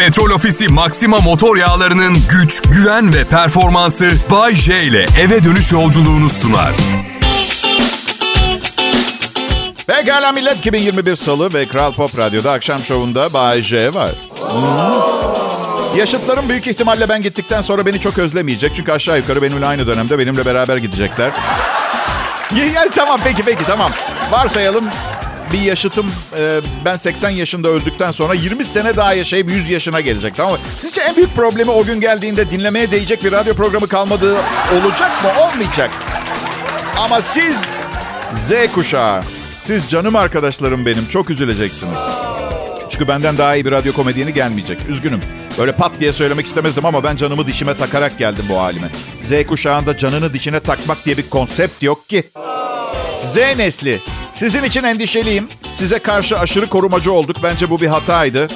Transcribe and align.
Petrol 0.00 0.30
Ofisi 0.30 0.68
Maxima 0.68 1.16
motor 1.16 1.56
yağlarının 1.56 2.16
güç, 2.30 2.62
güven 2.62 3.14
ve 3.14 3.24
performansı 3.24 4.10
Bay 4.30 4.54
J 4.54 4.82
ile 4.82 5.04
eve 5.20 5.44
dönüş 5.44 5.72
yolculuğunu 5.72 6.30
sunar. 6.30 6.72
Pekala 9.86 10.32
millet 10.32 10.56
2021 10.56 11.16
Salı 11.16 11.54
ve 11.54 11.66
Kral 11.66 11.92
Pop 11.92 12.18
Radyo'da 12.18 12.52
akşam 12.52 12.82
şovunda 12.82 13.32
Bay 13.32 13.62
J 13.62 13.94
var. 13.94 14.12
Hmm. 14.38 15.98
Yaşıtlarım 15.98 16.48
büyük 16.48 16.66
ihtimalle 16.66 17.08
ben 17.08 17.22
gittikten 17.22 17.60
sonra 17.60 17.86
beni 17.86 18.00
çok 18.00 18.18
özlemeyecek. 18.18 18.74
Çünkü 18.74 18.92
aşağı 18.92 19.16
yukarı 19.16 19.42
benimle 19.42 19.66
aynı 19.66 19.86
dönemde 19.86 20.18
benimle 20.18 20.44
beraber 20.44 20.76
gidecekler. 20.76 21.30
Ya, 22.56 22.64
ya, 22.74 22.90
tamam 22.94 23.20
peki 23.24 23.42
peki 23.42 23.64
tamam. 23.64 23.90
Varsayalım 24.30 24.84
bir 25.52 25.60
yaşıtım 25.60 26.06
e, 26.38 26.60
ben 26.84 26.96
80 26.96 27.30
yaşında 27.30 27.68
öldükten 27.68 28.10
sonra 28.10 28.34
20 28.34 28.64
sene 28.64 28.96
daha 28.96 29.14
yaşayıp 29.14 29.50
100 29.50 29.70
yaşına 29.70 30.00
gelecek 30.00 30.36
tamam 30.36 30.52
mı? 30.52 30.58
Sizce 30.78 31.00
en 31.00 31.16
büyük 31.16 31.36
problemi 31.36 31.70
o 31.70 31.84
gün 31.84 32.00
geldiğinde 32.00 32.50
dinlemeye 32.50 32.90
değecek 32.90 33.24
bir 33.24 33.32
radyo 33.32 33.54
programı 33.54 33.88
kalmadığı 33.88 34.36
olacak 34.80 35.24
mı? 35.24 35.30
Olmayacak. 35.42 35.90
Ama 36.98 37.22
siz 37.22 37.60
Z 38.34 38.52
kuşağı, 38.74 39.22
siz 39.58 39.88
canım 39.90 40.16
arkadaşlarım 40.16 40.86
benim 40.86 41.08
çok 41.08 41.30
üzüleceksiniz. 41.30 41.98
Çünkü 42.90 43.08
benden 43.08 43.38
daha 43.38 43.54
iyi 43.56 43.64
bir 43.64 43.70
radyo 43.70 43.92
komedyeni 43.92 44.34
gelmeyecek. 44.34 44.78
Üzgünüm. 44.88 45.20
Böyle 45.58 45.72
pat 45.72 45.92
diye 46.00 46.12
söylemek 46.12 46.46
istemezdim 46.46 46.84
ama 46.86 47.04
ben 47.04 47.16
canımı 47.16 47.46
dişime 47.46 47.76
takarak 47.76 48.18
geldim 48.18 48.44
bu 48.48 48.60
halime. 48.60 48.88
Z 49.22 49.46
kuşağında 49.46 49.98
canını 49.98 50.34
dişine 50.34 50.60
takmak 50.60 51.04
diye 51.06 51.16
bir 51.16 51.30
konsept 51.30 51.82
yok 51.82 52.08
ki. 52.08 52.24
Z 53.30 53.36
nesli. 53.36 54.00
Sizin 54.40 54.62
için 54.62 54.84
endişeliyim. 54.84 55.48
Size 55.74 55.98
karşı 55.98 56.38
aşırı 56.38 56.66
korumacı 56.66 57.12
olduk. 57.12 57.36
Bence 57.42 57.70
bu 57.70 57.80
bir 57.80 57.86
hataydı. 57.86 58.48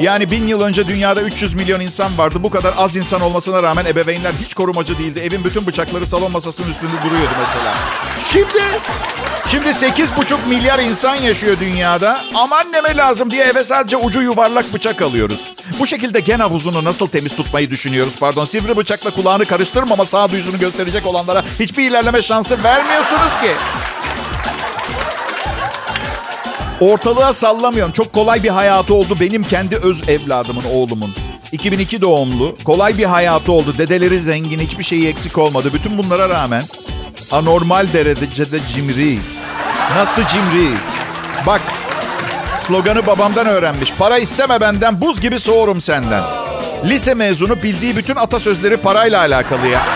Yani 0.00 0.30
bin 0.30 0.46
yıl 0.46 0.60
önce 0.60 0.88
dünyada 0.88 1.22
300 1.22 1.54
milyon 1.54 1.80
insan 1.80 2.18
vardı. 2.18 2.42
Bu 2.42 2.50
kadar 2.50 2.74
az 2.76 2.96
insan 2.96 3.20
olmasına 3.20 3.62
rağmen 3.62 3.84
ebeveynler 3.84 4.32
hiç 4.44 4.54
korumacı 4.54 4.98
değildi. 4.98 5.20
Evin 5.20 5.44
bütün 5.44 5.66
bıçakları 5.66 6.06
salon 6.06 6.32
masasının 6.32 6.70
üstünde 6.70 6.92
duruyordu 7.04 7.32
mesela. 7.40 7.74
Şimdi, 8.32 8.64
şimdi 9.50 9.66
8,5 9.66 10.36
milyar 10.48 10.78
insan 10.78 11.14
yaşıyor 11.14 11.56
dünyada. 11.60 12.20
Aman 12.34 12.72
neme 12.72 12.96
lazım 12.96 13.30
diye 13.30 13.44
eve 13.44 13.64
sadece 13.64 13.96
ucu 13.96 14.22
yuvarlak 14.22 14.74
bıçak 14.74 15.02
alıyoruz. 15.02 15.54
Bu 15.78 15.86
şekilde 15.86 16.20
gen 16.20 16.38
havuzunu 16.38 16.84
nasıl 16.84 17.08
temiz 17.08 17.36
tutmayı 17.36 17.70
düşünüyoruz? 17.70 18.12
Pardon 18.20 18.44
sivri 18.44 18.76
bıçakla 18.76 19.10
kulağını 19.10 19.46
karıştırmama 19.46 20.06
sağduyusunu 20.06 20.58
gösterecek 20.58 21.06
olanlara 21.06 21.44
hiçbir 21.60 21.90
ilerleme 21.90 22.22
şansı 22.22 22.64
vermiyorsunuz 22.64 23.32
ki. 23.32 23.50
Ortalığa 26.82 27.32
sallamıyorum. 27.32 27.92
Çok 27.92 28.12
kolay 28.12 28.42
bir 28.42 28.48
hayatı 28.48 28.94
oldu 28.94 29.16
benim 29.20 29.44
kendi 29.44 29.76
öz 29.76 30.08
evladımın, 30.08 30.64
oğlumun. 30.74 31.14
2002 31.52 32.00
doğumlu. 32.00 32.56
Kolay 32.64 32.98
bir 32.98 33.04
hayatı 33.04 33.52
oldu. 33.52 33.74
Dedeleri 33.78 34.18
zengin, 34.18 34.60
hiçbir 34.60 34.84
şeyi 34.84 35.08
eksik 35.08 35.38
olmadı. 35.38 35.70
Bütün 35.74 35.98
bunlara 35.98 36.28
rağmen 36.28 36.62
anormal 37.32 37.86
derecede 37.92 38.60
cimri. 38.74 39.18
Nasıl 39.96 40.22
cimri? 40.22 40.74
Bak, 41.46 41.60
sloganı 42.66 43.06
babamdan 43.06 43.46
öğrenmiş. 43.46 43.92
Para 43.98 44.18
isteme 44.18 44.60
benden, 44.60 45.00
buz 45.00 45.20
gibi 45.20 45.38
soğurum 45.38 45.80
senden. 45.80 46.22
Lise 46.84 47.14
mezunu 47.14 47.62
bildiği 47.62 47.96
bütün 47.96 48.16
atasözleri 48.16 48.76
parayla 48.76 49.20
alakalı 49.20 49.66
ya. 49.66 49.86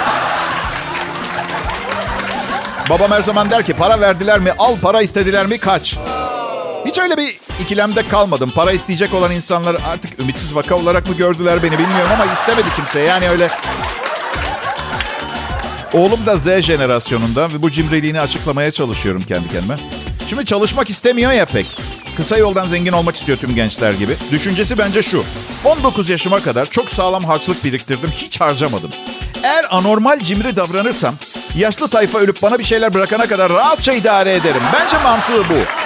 Babam 2.90 3.10
her 3.10 3.22
zaman 3.22 3.50
der 3.50 3.66
ki 3.66 3.72
para 3.72 4.00
verdiler 4.00 4.38
mi 4.38 4.50
al, 4.58 4.76
para 4.82 5.02
istediler 5.02 5.46
mi 5.46 5.58
kaç. 5.58 5.96
Hiç 6.86 6.98
öyle 6.98 7.16
bir 7.16 7.38
ikilemde 7.62 8.08
kalmadım. 8.08 8.50
Para 8.50 8.72
isteyecek 8.72 9.14
olan 9.14 9.32
insanlar 9.32 9.76
artık 9.92 10.20
ümitsiz 10.20 10.54
vaka 10.54 10.74
olarak 10.74 11.08
mı 11.08 11.14
gördüler 11.14 11.62
beni 11.62 11.78
bilmiyorum 11.78 12.10
ama 12.12 12.32
istemedi 12.32 12.68
kimse. 12.76 13.00
Yani 13.00 13.28
öyle... 13.28 13.50
Oğlum 15.92 16.26
da 16.26 16.36
Z 16.36 16.60
jenerasyonunda 16.60 17.48
ve 17.48 17.62
bu 17.62 17.70
cimriliğini 17.70 18.20
açıklamaya 18.20 18.70
çalışıyorum 18.70 19.22
kendi 19.28 19.48
kendime. 19.48 19.76
Şimdi 20.28 20.44
çalışmak 20.44 20.90
istemiyor 20.90 21.32
ya 21.32 21.46
pek. 21.46 21.66
Kısa 22.16 22.36
yoldan 22.36 22.66
zengin 22.66 22.92
olmak 22.92 23.16
istiyor 23.16 23.38
tüm 23.38 23.54
gençler 23.54 23.92
gibi. 23.92 24.12
Düşüncesi 24.30 24.78
bence 24.78 25.02
şu. 25.02 25.24
19 25.64 26.08
yaşıma 26.08 26.40
kadar 26.40 26.66
çok 26.70 26.90
sağlam 26.90 27.24
harçlık 27.24 27.64
biriktirdim. 27.64 28.10
Hiç 28.10 28.40
harcamadım. 28.40 28.90
Eğer 29.42 29.66
anormal 29.70 30.20
cimri 30.20 30.56
davranırsam 30.56 31.14
yaşlı 31.56 31.88
tayfa 31.88 32.18
ölüp 32.18 32.42
bana 32.42 32.58
bir 32.58 32.64
şeyler 32.64 32.94
bırakana 32.94 33.26
kadar 33.26 33.52
rahatça 33.52 33.92
idare 33.92 34.34
ederim. 34.34 34.62
Bence 34.72 34.98
mantığı 34.98 35.48
bu. 35.48 35.85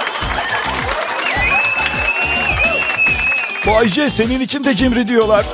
Bayce 3.67 4.09
senin 4.09 4.39
için 4.39 4.65
de 4.65 4.75
cimri 4.75 5.07
diyorlar. 5.07 5.45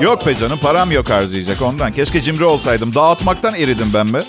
Yok 0.00 0.26
be 0.26 0.36
canım 0.36 0.58
param 0.58 0.90
yok 0.92 1.10
harcayacak 1.10 1.62
ondan. 1.62 1.92
Keşke 1.92 2.20
cimri 2.20 2.44
olsaydım. 2.44 2.94
Dağıtmaktan 2.94 3.54
eridim 3.54 3.90
ben 3.94 4.06
mi? 4.06 4.22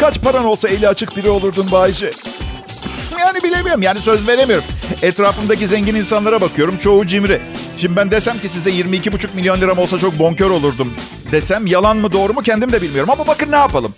Kaç 0.00 0.20
paran 0.20 0.44
olsa 0.44 0.68
eli 0.68 0.88
açık 0.88 1.16
biri 1.16 1.30
olurdun 1.30 1.66
Bayce. 1.72 2.10
Yani 3.20 3.42
bilemiyorum 3.42 3.82
yani 3.82 4.00
söz 4.00 4.28
veremiyorum. 4.28 4.64
Etrafımdaki 5.02 5.68
zengin 5.68 5.94
insanlara 5.94 6.40
bakıyorum 6.40 6.78
çoğu 6.78 7.06
cimri. 7.06 7.42
Şimdi 7.76 7.96
ben 7.96 8.10
desem 8.10 8.38
ki 8.38 8.48
size 8.48 8.70
22,5 8.70 9.34
milyon 9.34 9.60
liram 9.60 9.78
olsa 9.78 9.98
çok 9.98 10.18
bonkör 10.18 10.50
olurdum 10.50 10.94
desem 11.32 11.66
yalan 11.66 11.96
mı 11.96 12.12
doğru 12.12 12.32
mu 12.32 12.42
kendim 12.42 12.72
de 12.72 12.82
bilmiyorum. 12.82 13.10
Ama 13.10 13.26
bakın 13.26 13.52
ne 13.52 13.56
yapalım. 13.56 13.94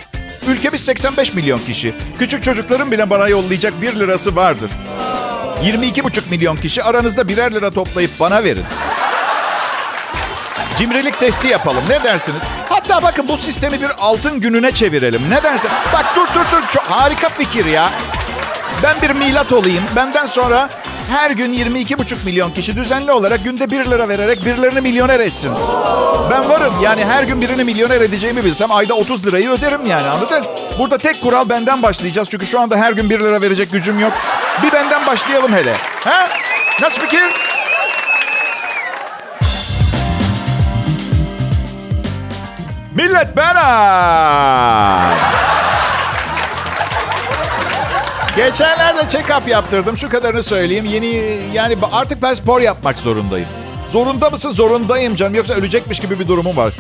Ülkemiz 0.49 0.81
85 0.81 1.35
milyon 1.35 1.59
kişi. 1.59 1.95
Küçük 2.19 2.43
çocukların 2.45 2.91
bile 2.93 3.11
bana 3.11 3.29
yollayacak 3.29 3.83
1 3.83 3.95
lirası 3.95 4.37
vardır. 4.37 4.71
22,5 5.65 6.31
milyon 6.31 6.57
kişi 6.57 6.83
aranızda 6.83 7.29
birer 7.29 7.55
lira 7.55 7.71
toplayıp 7.71 8.11
bana 8.21 8.45
verin. 8.45 8.65
Cimrilik 10.79 11.21
testi 11.21 11.49
yapalım. 11.49 11.85
Ne 11.89 12.05
dersiniz? 12.05 12.43
Hatta 12.69 13.03
bakın 13.03 13.29
bu 13.29 13.37
sistemi 13.37 13.81
bir 13.81 13.91
altın 13.99 14.41
gününe 14.41 14.73
çevirelim. 14.73 15.31
Ne 15.31 15.43
dersin? 15.43 15.71
Bak 15.93 16.07
dur 16.17 16.27
dur 16.35 16.45
dur. 16.53 16.63
Çok 16.73 16.83
harika 16.83 17.29
fikir 17.29 17.65
ya. 17.65 17.91
Ben 18.83 19.03
bir 19.03 19.11
milat 19.11 19.53
olayım. 19.53 19.85
Benden 19.97 20.27
sonra 20.27 20.69
her 21.11 21.31
gün 21.31 21.53
22,5 21.53 22.15
milyon 22.25 22.51
kişi 22.51 22.77
düzenli 22.77 23.13
olarak 23.13 23.45
günde 23.45 23.71
1 23.71 23.87
lira 23.87 24.09
vererek 24.09 24.45
birilerini 24.47 24.81
milyoner 24.81 25.21
etsin. 25.21 25.53
Ben 26.31 26.49
varım. 26.49 26.75
Yani 26.83 27.05
her 27.05 27.23
gün 27.23 27.41
birini 27.41 27.65
milyoner 27.65 28.01
edeceğimi 28.01 28.45
bilsem 28.45 28.73
ayda 28.73 28.95
30 28.95 29.27
lirayı 29.27 29.51
öderim 29.51 29.87
yani 29.87 30.09
anladın? 30.09 30.45
Burada 30.79 30.99
tek 30.99 31.23
kural 31.23 31.49
benden 31.49 31.83
başlayacağız. 31.83 32.29
Çünkü 32.31 32.47
şu 32.47 32.61
anda 32.61 32.77
her 32.77 32.93
gün 32.93 33.11
1 33.11 33.19
lira 33.19 33.41
verecek 33.41 33.73
gücüm 33.73 33.99
yok. 34.01 34.13
Bir 34.63 34.73
benden 34.73 35.07
başlayalım 35.07 35.53
hele. 35.53 35.75
Ha? 36.05 36.29
Nasıl 36.81 37.03
fikir? 37.03 37.23
Millet 42.95 43.37
benim. 43.37 43.61
Geçenlerde 48.37 49.01
check-up 49.01 49.51
yaptırdım. 49.51 49.97
Şu 49.97 50.09
kadarını 50.09 50.43
söyleyeyim. 50.43 50.85
Yeni 50.85 51.39
yani 51.55 51.77
artık 51.93 52.23
ben 52.23 52.35
spor 52.35 52.61
yapmak 52.61 52.99
zorundayım. 52.99 53.49
Zorunda 53.91 54.31
mısın? 54.31 54.51
Zorundayım 54.51 55.17
canım. 55.17 55.35
Yoksa 55.35 55.55
ölecekmiş 55.55 56.01
gibi 56.01 56.21
bir 56.21 56.27
durumum 56.27 56.57
var. 56.57 56.75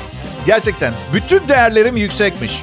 Gerçekten. 0.47 0.95
Bütün 1.15 1.49
değerlerim 1.49 1.97
yüksekmiş. 1.97 2.63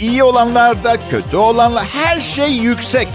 İyi 0.00 0.22
olanlar 0.22 0.84
da 0.84 0.96
kötü 1.10 1.36
olanlar 1.36 1.84
her 1.84 2.20
şey 2.20 2.52
yüksek. 2.52 3.08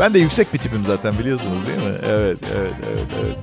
Ben 0.00 0.14
de 0.14 0.18
yüksek 0.18 0.54
bir 0.54 0.58
tipim 0.58 0.84
zaten 0.84 1.18
biliyorsunuz 1.18 1.66
değil 1.66 1.78
mi? 1.78 1.94
Evet, 2.06 2.38
evet, 2.58 2.72
evet, 2.88 3.06
evet. 3.20 3.36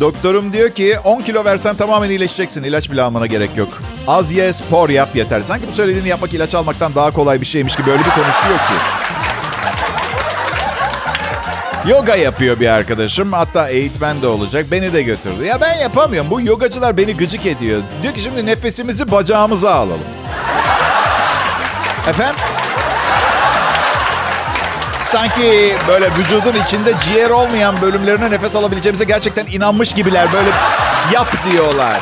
Doktorum 0.00 0.52
diyor 0.52 0.70
ki 0.70 0.98
10 1.04 1.20
kilo 1.20 1.44
versen 1.44 1.76
tamamen 1.76 2.10
iyileşeceksin. 2.10 2.62
İlaç 2.62 2.90
bile 2.90 3.02
almana 3.02 3.26
gerek 3.26 3.56
yok. 3.56 3.68
Az 4.08 4.32
ye, 4.32 4.52
spor 4.52 4.88
yap 4.88 5.08
yeter. 5.16 5.40
Sanki 5.40 5.66
bu 5.68 5.72
söylediğini 5.72 6.08
yapmak 6.08 6.34
ilaç 6.34 6.54
almaktan 6.54 6.94
daha 6.94 7.10
kolay 7.10 7.40
bir 7.40 7.46
şeymiş 7.46 7.76
gibi 7.76 7.90
öyle 7.90 8.00
bir 8.04 8.10
konuşuyor 8.10 8.58
ki. 8.58 8.74
Yoga 11.88 12.16
yapıyor 12.16 12.60
bir 12.60 12.66
arkadaşım. 12.66 13.32
Hatta 13.32 13.68
eğitmen 13.68 14.22
de 14.22 14.26
olacak. 14.26 14.66
Beni 14.70 14.92
de 14.92 15.02
götürdü. 15.02 15.44
Ya 15.44 15.60
ben 15.60 15.78
yapamıyorum. 15.78 16.30
Bu 16.30 16.40
yogacılar 16.40 16.96
beni 16.96 17.16
gıcık 17.16 17.46
ediyor. 17.46 17.82
Diyor 18.02 18.14
ki 18.14 18.20
şimdi 18.20 18.46
nefesimizi 18.46 19.10
bacağımıza 19.10 19.74
alalım. 19.74 20.00
Efendim? 22.08 22.34
Sanki 25.12 25.76
böyle 25.88 26.10
vücudun 26.18 26.62
içinde 26.66 26.94
ciğer 27.04 27.30
olmayan 27.30 27.80
bölümlerine 27.80 28.30
nefes 28.30 28.56
alabileceğimize 28.56 29.04
gerçekten 29.04 29.46
inanmış 29.46 29.92
gibiler. 29.92 30.32
Böyle 30.32 30.50
yap 31.12 31.36
diyorlar. 31.50 32.00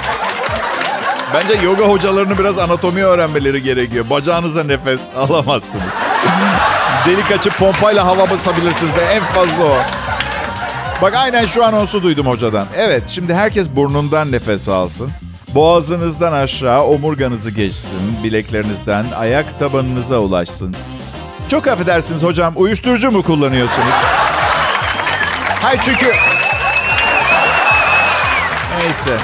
Bence 1.34 1.64
yoga 1.64 1.84
hocalarını 1.84 2.38
biraz 2.38 2.58
anatomi 2.58 3.04
öğrenmeleri 3.04 3.62
gerekiyor. 3.62 4.04
Bacağınıza 4.10 4.64
nefes 4.64 5.00
alamazsınız. 5.16 5.94
Delik 7.06 7.30
açıp 7.30 7.58
pompayla 7.58 8.06
hava 8.06 8.30
basabilirsiniz 8.30 8.92
ve 8.92 9.00
en 9.00 9.22
fazla 9.22 9.64
o. 9.64 9.76
Bak 11.02 11.14
aynen 11.14 11.46
şu 11.46 11.64
anonsu 11.64 12.02
duydum 12.02 12.26
hocadan. 12.26 12.66
Evet 12.76 13.02
şimdi 13.06 13.34
herkes 13.34 13.68
burnundan 13.70 14.32
nefes 14.32 14.68
alsın. 14.68 15.10
Boğazınızdan 15.54 16.32
aşağı 16.32 16.82
omurganızı 16.82 17.50
geçsin. 17.50 18.00
Bileklerinizden 18.24 19.06
ayak 19.16 19.58
tabanınıza 19.58 20.18
ulaşsın. 20.18 20.76
Çok 21.50 21.66
affedersiniz 21.66 22.22
hocam 22.22 22.52
uyuşturucu 22.56 23.10
mu 23.10 23.22
kullanıyorsunuz? 23.22 23.94
Hayır 25.62 25.80
çünkü... 25.82 26.06
Neyse. 28.78 29.16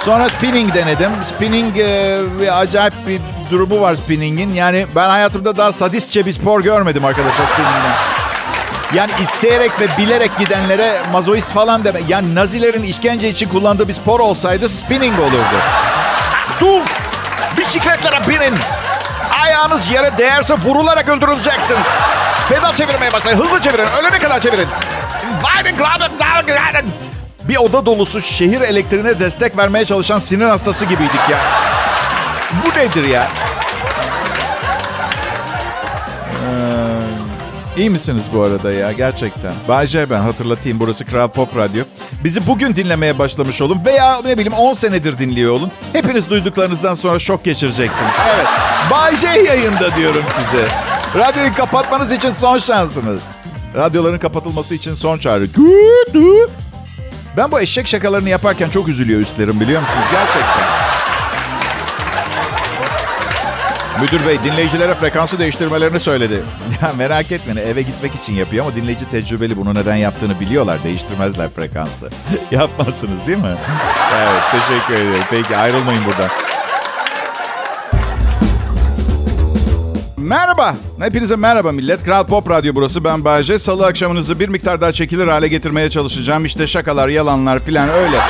Sonra 0.00 0.28
spinning 0.28 0.74
denedim. 0.74 1.10
Spinning 1.22 1.78
e, 1.78 2.20
bir 2.40 2.60
acayip 2.60 2.94
bir 3.06 3.20
durumu 3.50 3.80
var 3.80 3.94
spinningin. 3.94 4.54
Yani 4.54 4.86
ben 4.96 5.08
hayatımda 5.08 5.56
daha 5.56 5.72
sadistçe 5.72 6.26
bir 6.26 6.32
spor 6.32 6.62
görmedim 6.62 7.04
arkadaşlar 7.04 7.46
spinningden. 7.46 7.94
Yani 8.94 9.12
isteyerek 9.22 9.80
ve 9.80 9.86
bilerek 9.98 10.38
gidenlere 10.38 11.00
mazoist 11.12 11.48
falan 11.48 11.84
deme. 11.84 12.00
Yani 12.08 12.34
Nazilerin 12.34 12.82
işkence 12.82 13.28
için 13.28 13.48
kullandığı 13.48 13.88
bir 13.88 13.92
spor 13.92 14.20
olsaydı 14.20 14.68
spinning 14.68 15.20
olurdu. 15.20 15.56
Dur! 16.60 16.82
Bisikletlere 17.56 18.28
binin! 18.28 18.54
Ayağınız 19.52 19.90
yere 19.90 20.18
değerse 20.18 20.54
vurularak 20.54 21.08
öldürüleceksiniz. 21.08 21.86
Pedal 22.48 22.74
çevirmeye 22.74 23.12
başlayın. 23.12 23.38
Hızlı 23.38 23.60
çevirin. 23.60 23.86
Ölene 24.00 24.18
kadar 24.18 24.40
çevirin. 24.40 24.68
Bir 27.42 27.56
oda 27.56 27.86
dolusu 27.86 28.22
şehir 28.22 28.60
elektriğine 28.60 29.18
destek 29.18 29.56
vermeye 29.56 29.84
çalışan 29.84 30.18
sinir 30.18 30.44
hastası 30.46 30.84
gibiydik 30.84 31.20
ya. 31.30 31.38
Bu 32.66 32.78
nedir 32.78 33.04
ya? 33.04 33.28
İyi 37.76 37.90
misiniz 37.90 38.24
bu 38.34 38.42
arada 38.42 38.72
ya 38.72 38.92
gerçekten? 38.92 39.52
Bayce 39.68 40.10
ben 40.10 40.20
hatırlatayım 40.20 40.80
burası 40.80 41.04
Kral 41.04 41.28
Pop 41.28 41.56
Radyo. 41.56 41.84
Bizi 42.24 42.46
bugün 42.46 42.76
dinlemeye 42.76 43.18
başlamış 43.18 43.62
olun 43.62 43.80
veya 43.86 44.20
ne 44.24 44.32
bileyim 44.38 44.52
10 44.52 44.72
senedir 44.72 45.18
dinliyor 45.18 45.52
olun. 45.52 45.70
Hepiniz 45.92 46.30
duyduklarınızdan 46.30 46.94
sonra 46.94 47.18
şok 47.18 47.44
geçireceksiniz. 47.44 48.12
Evet. 48.34 48.46
Bayce 48.90 49.26
yayında 49.26 49.96
diyorum 49.96 50.24
size. 50.28 50.64
Radyoyu 51.16 51.54
kapatmanız 51.54 52.12
için 52.12 52.30
son 52.30 52.58
şansınız. 52.58 53.20
Radyoların 53.74 54.18
kapatılması 54.18 54.74
için 54.74 54.94
son 54.94 55.18
çağrı. 55.18 55.48
Ben 57.36 57.52
bu 57.52 57.60
eşek 57.60 57.86
şakalarını 57.88 58.28
yaparken 58.28 58.68
çok 58.68 58.88
üzülüyor 58.88 59.20
üstlerim 59.20 59.60
biliyor 59.60 59.80
musunuz? 59.82 60.06
Gerçekten. 60.12 60.71
Müdür 64.02 64.26
bey 64.26 64.38
dinleyicilere 64.44 64.94
frekansı 64.94 65.38
değiştirmelerini 65.38 66.00
söyledi. 66.00 66.42
Ya 66.82 66.92
merak 66.98 67.32
etmeyin 67.32 67.68
eve 67.68 67.82
gitmek 67.82 68.14
için 68.14 68.32
yapıyor 68.32 68.66
ama 68.66 68.76
dinleyici 68.76 69.10
tecrübeli 69.10 69.56
bunu 69.56 69.74
neden 69.74 69.96
yaptığını 69.96 70.40
biliyorlar. 70.40 70.84
Değiştirmezler 70.84 71.48
frekansı. 71.48 72.10
Yapmazsınız 72.50 73.26
değil 73.26 73.38
mi? 73.38 73.44
Evet 74.16 74.42
teşekkür 74.52 74.94
ederim. 74.94 75.24
Peki 75.30 75.56
ayrılmayın 75.56 76.02
buradan. 76.04 76.30
Merhaba. 80.16 80.74
Hepinize 81.00 81.36
merhaba 81.36 81.72
millet. 81.72 82.04
Kral 82.04 82.26
Pop 82.26 82.50
Radyo 82.50 82.74
burası. 82.74 83.04
Ben 83.04 83.24
Bayece. 83.24 83.58
Salı 83.58 83.86
akşamınızı 83.86 84.40
bir 84.40 84.48
miktar 84.48 84.80
daha 84.80 84.92
çekilir 84.92 85.28
hale 85.28 85.48
getirmeye 85.48 85.90
çalışacağım. 85.90 86.44
İşte 86.44 86.66
şakalar, 86.66 87.08
yalanlar 87.08 87.58
filan 87.58 87.88
öyle. 87.88 88.20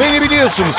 Beni 0.00 0.22
biliyorsunuz. 0.22 0.76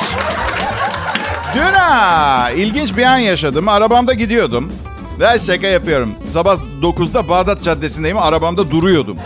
Dün 1.55 1.73
ha, 1.73 2.51
ilginç 2.51 2.97
bir 2.97 3.03
an 3.03 3.17
yaşadım. 3.17 3.67
Arabamda 3.67 4.13
gidiyordum. 4.13 4.71
Ve 5.19 5.39
şaka 5.45 5.67
yapıyorum. 5.67 6.13
Sabah 6.31 6.57
9'da 6.81 7.29
Bağdat 7.29 7.63
Caddesi'ndeyim. 7.63 8.17
Arabamda 8.17 8.71
duruyordum. 8.71 9.17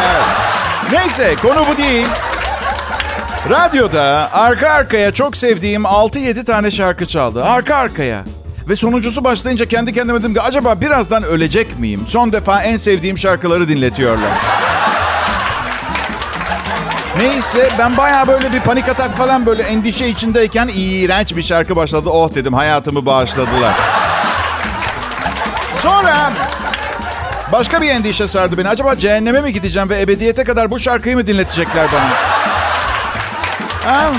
Evet. 0.00 0.24
Neyse 0.92 1.34
konu 1.42 1.64
bu 1.72 1.78
değil. 1.78 2.06
Radyoda 3.50 4.28
arka 4.32 4.68
arkaya 4.68 5.10
çok 5.10 5.36
sevdiğim 5.36 5.82
6-7 5.82 6.44
tane 6.44 6.70
şarkı 6.70 7.06
çaldı. 7.06 7.44
Arka 7.44 7.76
arkaya. 7.76 8.24
Ve 8.68 8.76
sonuncusu 8.76 9.24
başlayınca 9.24 9.66
kendi 9.66 9.92
kendime 9.92 10.18
dedim 10.18 10.34
ki 10.34 10.40
acaba 10.40 10.80
birazdan 10.80 11.22
ölecek 11.24 11.78
miyim? 11.78 12.00
Son 12.08 12.32
defa 12.32 12.62
en 12.62 12.76
sevdiğim 12.76 13.18
şarkıları 13.18 13.68
dinletiyorlar. 13.68 14.30
Neyse 17.18 17.68
ben 17.78 17.96
baya 17.96 18.28
böyle 18.28 18.52
bir 18.52 18.60
panik 18.60 18.88
atak 18.88 19.12
falan 19.12 19.46
böyle 19.46 19.62
endişe 19.62 20.08
içindeyken 20.08 20.70
iğrenç 20.74 21.36
bir 21.36 21.42
şarkı 21.42 21.76
başladı. 21.76 22.08
Oh 22.12 22.34
dedim 22.34 22.54
hayatımı 22.54 23.06
bağışladılar. 23.06 23.74
Sonra 25.82 26.32
başka 27.52 27.82
bir 27.82 27.88
endişe 27.88 28.26
sardı 28.28 28.58
beni. 28.58 28.68
Acaba 28.68 28.96
cehenneme 28.96 29.40
mi 29.40 29.52
gideceğim 29.52 29.88
ve 29.88 30.00
ebediyete 30.00 30.44
kadar 30.44 30.70
bu 30.70 30.80
şarkıyı 30.80 31.16
mı 31.16 31.26
dinletecekler 31.26 31.88
bana? 31.92 32.10
Ha? 33.92 34.10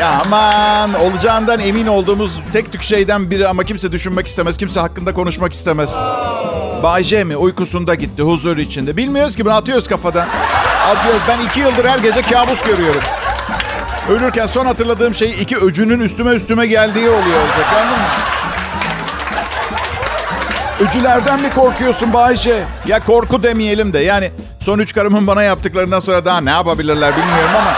Ya 0.00 0.22
aman 0.26 0.94
olacağından 0.94 1.60
emin 1.60 1.86
olduğumuz 1.86 2.40
tek 2.52 2.72
tük 2.72 2.82
şeyden 2.82 3.30
biri 3.30 3.48
ama 3.48 3.64
kimse 3.64 3.92
düşünmek 3.92 4.26
istemez. 4.26 4.56
Kimse 4.56 4.80
hakkında 4.80 5.14
konuşmak 5.14 5.52
istemez. 5.52 5.96
Bay 6.82 7.02
J 7.02 7.24
mi? 7.24 7.36
Uykusunda 7.36 7.94
gitti 7.94 8.22
huzur 8.22 8.56
içinde. 8.56 8.96
Bilmiyoruz 8.96 9.36
ki 9.36 9.44
bunu 9.44 9.54
atıyoruz 9.54 9.88
kafadan. 9.88 10.28
Atıyoruz. 10.86 11.22
Ben 11.28 11.40
iki 11.40 11.60
yıldır 11.60 11.84
her 11.84 11.98
gece 11.98 12.22
kabus 12.22 12.62
görüyorum. 12.62 13.00
Ölürken 14.10 14.46
son 14.46 14.66
hatırladığım 14.66 15.14
şey 15.14 15.30
iki 15.40 15.56
öcünün 15.56 16.00
üstüme 16.00 16.30
üstüme 16.30 16.66
geldiği 16.66 17.08
oluyor 17.08 17.40
olacak 17.40 17.66
anladın 17.74 17.98
mı? 17.98 18.06
Öcülerden 20.80 21.42
mi 21.42 21.50
korkuyorsun 21.50 22.12
Bayce? 22.12 22.64
Ya 22.86 23.00
korku 23.00 23.42
demeyelim 23.42 23.92
de 23.92 23.98
yani 23.98 24.30
son 24.60 24.78
üç 24.78 24.94
karımın 24.94 25.26
bana 25.26 25.42
yaptıklarından 25.42 26.00
sonra 26.00 26.24
daha 26.24 26.40
ne 26.40 26.50
yapabilirler 26.50 27.16
bilmiyorum 27.16 27.50
ama. 27.60 27.72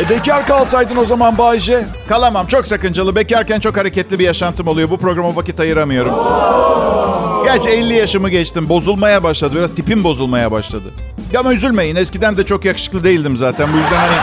E 0.00 0.08
bekar 0.08 0.46
kalsaydın 0.46 0.96
o 0.96 1.04
zaman 1.04 1.38
Bayce. 1.38 1.84
Kalamam 2.08 2.46
çok 2.46 2.66
sakıncalı. 2.66 3.16
Bekarken 3.16 3.60
çok 3.60 3.76
hareketli 3.76 4.18
bir 4.18 4.24
yaşantım 4.24 4.68
oluyor. 4.68 4.90
Bu 4.90 4.98
programa 4.98 5.36
vakit 5.36 5.60
ayıramıyorum. 5.60 6.14
Gerçi 7.46 7.68
50 7.68 7.94
yaşımı 7.94 8.30
geçtim. 8.30 8.68
Bozulmaya 8.68 9.22
başladı. 9.22 9.54
Biraz 9.56 9.74
tipim 9.74 10.04
bozulmaya 10.04 10.50
başladı. 10.50 10.92
Ama 11.38 11.54
üzülmeyin. 11.54 11.96
Eskiden 11.96 12.36
de 12.36 12.46
çok 12.46 12.64
yakışıklı 12.64 13.04
değildim 13.04 13.36
zaten. 13.36 13.72
Bu 13.72 13.76
yüzden 13.76 13.96
hani... 13.98 14.16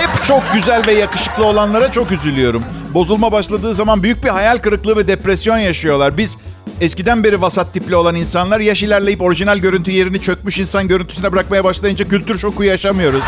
Hep 0.00 0.24
çok 0.24 0.42
güzel 0.52 0.86
ve 0.86 0.92
yakışıklı 0.92 1.44
olanlara 1.44 1.92
çok 1.92 2.12
üzülüyorum. 2.12 2.64
Bozulma 2.94 3.32
başladığı 3.32 3.74
zaman 3.74 4.02
büyük 4.02 4.24
bir 4.24 4.28
hayal 4.28 4.58
kırıklığı 4.58 4.96
ve 4.96 5.08
depresyon 5.08 5.58
yaşıyorlar. 5.58 6.18
Biz 6.18 6.38
eskiden 6.80 7.24
beri 7.24 7.42
vasat 7.42 7.74
tipli 7.74 7.96
olan 7.96 8.14
insanlar 8.14 8.60
yaş 8.60 8.82
ilerleyip 8.82 9.22
orijinal 9.22 9.58
görüntü 9.58 9.90
yerini 9.90 10.22
çökmüş 10.22 10.58
insan 10.58 10.88
görüntüsüne 10.88 11.32
bırakmaya 11.32 11.64
başlayınca 11.64 12.08
kültür 12.08 12.38
şoku 12.38 12.64
yaşamıyoruz. 12.64 13.22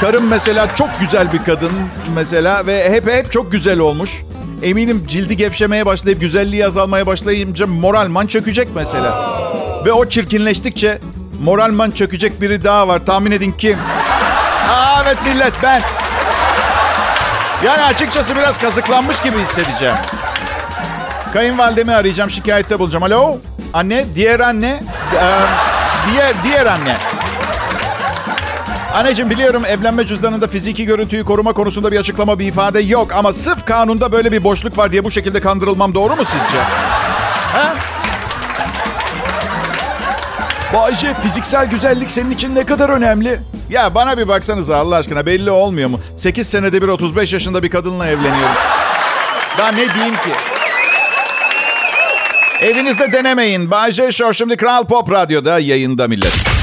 Karım 0.00 0.28
mesela 0.28 0.74
çok 0.74 0.88
güzel 1.00 1.32
bir 1.32 1.44
kadın 1.44 1.72
mesela 2.14 2.66
ve 2.66 2.90
hep 2.90 3.10
hep 3.10 3.32
çok 3.32 3.52
güzel 3.52 3.78
olmuş. 3.78 4.22
Eminim 4.62 5.06
cildi 5.06 5.36
gevşemeye 5.36 5.86
başlayıp 5.86 6.20
güzelliği 6.20 6.66
azalmaya 6.66 7.06
başlayınca 7.06 7.66
moralman 7.66 8.26
çökecek 8.26 8.68
mesela. 8.74 9.38
Ve 9.84 9.92
o 9.92 10.08
çirkinleştikçe 10.08 10.98
moralman 11.42 11.90
çökecek 11.90 12.40
biri 12.40 12.64
daha 12.64 12.88
var. 12.88 13.06
Tahmin 13.06 13.30
edin 13.30 13.54
kim? 13.58 13.78
Aa, 14.70 15.02
evet 15.06 15.16
millet 15.26 15.52
ben. 15.62 15.82
Yani 17.64 17.82
açıkçası 17.82 18.36
biraz 18.36 18.58
kazıklanmış 18.58 19.22
gibi 19.22 19.38
hissedeceğim. 19.38 19.96
Kayınvalidemi 21.32 21.92
arayacağım, 21.94 22.30
şikayette 22.30 22.78
bulacağım. 22.78 23.02
Alo? 23.02 23.38
Anne, 23.74 24.04
diğer 24.14 24.40
anne. 24.40 24.82
Ee, 25.14 25.24
diğer, 26.12 26.34
diğer 26.44 26.66
anne. 26.66 26.96
Anneciğim 28.96 29.30
biliyorum 29.30 29.64
evlenme 29.64 30.06
cüzdanında 30.06 30.46
fiziki 30.46 30.84
görüntüyü 30.84 31.24
koruma 31.24 31.52
konusunda 31.52 31.92
bir 31.92 32.00
açıklama, 32.00 32.38
bir 32.38 32.46
ifade 32.46 32.80
yok. 32.80 33.14
Ama 33.14 33.32
sırf 33.32 33.66
kanunda 33.66 34.12
böyle 34.12 34.32
bir 34.32 34.44
boşluk 34.44 34.78
var 34.78 34.92
diye 34.92 35.04
bu 35.04 35.10
şekilde 35.10 35.40
kandırılmam 35.40 35.94
doğru 35.94 36.16
mu 36.16 36.24
sizce? 36.24 36.58
Ha? 37.52 37.74
Bayce, 40.74 41.14
fiziksel 41.22 41.66
güzellik 41.66 42.10
senin 42.10 42.30
için 42.30 42.54
ne 42.54 42.66
kadar 42.66 42.88
önemli? 42.88 43.40
Ya 43.70 43.94
bana 43.94 44.18
bir 44.18 44.28
baksanıza 44.28 44.76
Allah 44.76 44.96
aşkına 44.96 45.26
belli 45.26 45.50
olmuyor 45.50 45.88
mu? 45.88 46.00
8 46.16 46.48
senede 46.48 46.82
bir 46.82 46.88
35 46.88 47.32
yaşında 47.32 47.62
bir 47.62 47.70
kadınla 47.70 48.06
evleniyorum. 48.06 48.56
Daha 49.58 49.72
ne 49.72 49.94
diyeyim 49.94 50.14
ki? 50.14 50.30
Evinizde 52.60 53.12
denemeyin. 53.12 53.70
Bayce 53.70 54.12
Show 54.12 54.34
şimdi 54.34 54.56
Kral 54.56 54.84
Pop 54.84 55.10
Radyo'da 55.10 55.58
yayında 55.58 56.08
millet. 56.08 56.55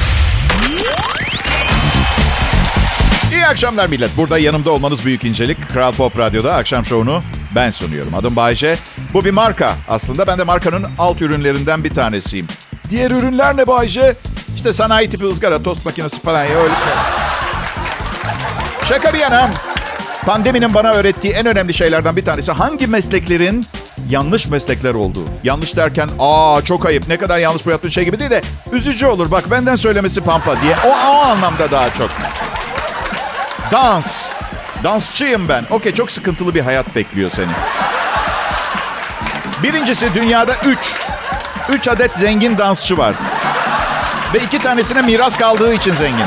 İyi 3.44 3.48
akşamlar 3.48 3.88
millet. 3.88 4.16
Burada 4.16 4.38
yanımda 4.38 4.70
olmanız 4.70 5.04
büyük 5.04 5.24
incelik. 5.24 5.68
Kral 5.68 5.92
Pop 5.92 6.18
Radyo'da 6.18 6.54
akşam 6.54 6.84
şovunu 6.84 7.22
ben 7.54 7.70
sunuyorum. 7.70 8.14
Adım 8.14 8.36
Bayce. 8.36 8.76
Bu 9.14 9.24
bir 9.24 9.30
marka. 9.30 9.74
Aslında 9.88 10.26
ben 10.26 10.38
de 10.38 10.44
markanın 10.44 10.86
alt 10.98 11.22
ürünlerinden 11.22 11.84
bir 11.84 11.94
tanesiyim. 11.94 12.46
Diğer 12.90 13.10
ürünler 13.10 13.56
ne 13.56 13.66
Bayce? 13.66 14.16
İşte 14.56 14.72
sanayi 14.72 15.10
tipi 15.10 15.24
ızgara, 15.24 15.62
tost 15.62 15.84
makinesi 15.84 16.20
falan 16.20 16.44
ya 16.44 16.58
öyle 16.58 16.74
şey. 16.74 16.92
Şaka 18.88 19.14
bir 19.14 19.18
yana. 19.18 19.50
Pandeminin 20.26 20.74
bana 20.74 20.92
öğrettiği 20.92 21.32
en 21.32 21.46
önemli 21.46 21.74
şeylerden 21.74 22.16
bir 22.16 22.24
tanesi 22.24 22.52
hangi 22.52 22.86
mesleklerin 22.86 23.66
yanlış 24.08 24.48
meslekler 24.48 24.94
olduğu. 24.94 25.24
Yanlış 25.44 25.76
derken 25.76 26.08
aa 26.18 26.62
çok 26.64 26.86
ayıp 26.86 27.08
ne 27.08 27.16
kadar 27.16 27.38
yanlış 27.38 27.66
bu 27.66 27.70
yaptığın 27.70 27.88
şey 27.88 28.04
gibi 28.04 28.18
değil 28.18 28.30
de 28.30 28.42
üzücü 28.72 29.06
olur 29.06 29.30
bak 29.30 29.50
benden 29.50 29.76
söylemesi 29.76 30.20
pampa 30.20 30.62
diye. 30.62 30.76
O, 30.84 30.88
o 30.88 31.24
anlamda 31.24 31.70
daha 31.70 31.90
çok. 31.90 32.10
Dans. 33.72 34.32
Dansçıyım 34.84 35.48
ben. 35.48 35.64
Okey 35.70 35.94
çok 35.94 36.10
sıkıntılı 36.10 36.54
bir 36.54 36.60
hayat 36.60 36.96
bekliyor 36.96 37.30
seni. 37.30 37.52
Birincisi 39.62 40.14
dünyada 40.14 40.54
üç 40.64 40.96
Üç 41.68 41.88
adet 41.88 42.16
zengin 42.16 42.58
dansçı 42.58 42.98
var. 42.98 43.14
Ve 44.34 44.38
iki 44.38 44.58
tanesine 44.58 45.02
miras 45.02 45.36
kaldığı 45.36 45.74
için 45.74 45.94
zengin. 45.94 46.26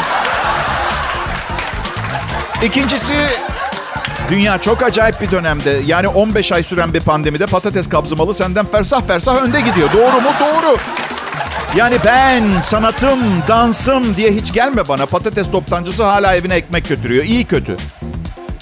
İkincisi 2.61 3.13
dünya 4.29 4.57
çok 4.57 4.83
acayip 4.83 5.21
bir 5.21 5.31
dönemde. 5.31 5.79
Yani 5.85 6.07
15 6.07 6.51
ay 6.51 6.63
süren 6.63 6.93
bir 6.93 7.01
pandemide 7.01 7.45
patates 7.45 7.89
kabzımalı 7.89 8.33
senden 8.33 8.65
fersah 8.65 9.01
fersah 9.07 9.35
önde 9.35 9.61
gidiyor. 9.61 9.89
Doğru 9.93 10.21
mu? 10.21 10.29
Doğru. 10.39 10.77
Yani 11.75 11.97
ben 12.05 12.59
sanatım, 12.59 13.19
dansım 13.47 14.15
diye 14.17 14.31
hiç 14.31 14.53
gelme 14.53 14.87
bana. 14.87 15.05
Patates 15.05 15.51
toptancısı 15.51 16.03
hala 16.03 16.35
evine 16.35 16.55
ekmek 16.55 16.89
götürüyor. 16.89 17.23
İyi 17.23 17.45
kötü. 17.45 17.77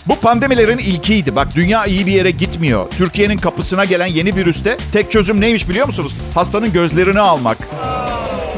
Bu 0.05 0.15
pandemilerin 0.19 0.77
ilkiydi. 0.77 1.35
Bak 1.35 1.47
dünya 1.55 1.85
iyi 1.85 2.05
bir 2.05 2.11
yere 2.11 2.31
gitmiyor. 2.31 2.89
Türkiye'nin 2.97 3.37
kapısına 3.37 3.85
gelen 3.85 4.05
yeni 4.05 4.35
virüste 4.35 4.77
tek 4.93 5.11
çözüm 5.11 5.41
neymiş 5.41 5.69
biliyor 5.69 5.87
musunuz? 5.87 6.15
Hastanın 6.35 6.73
gözlerini 6.73 7.19
almak. 7.19 7.57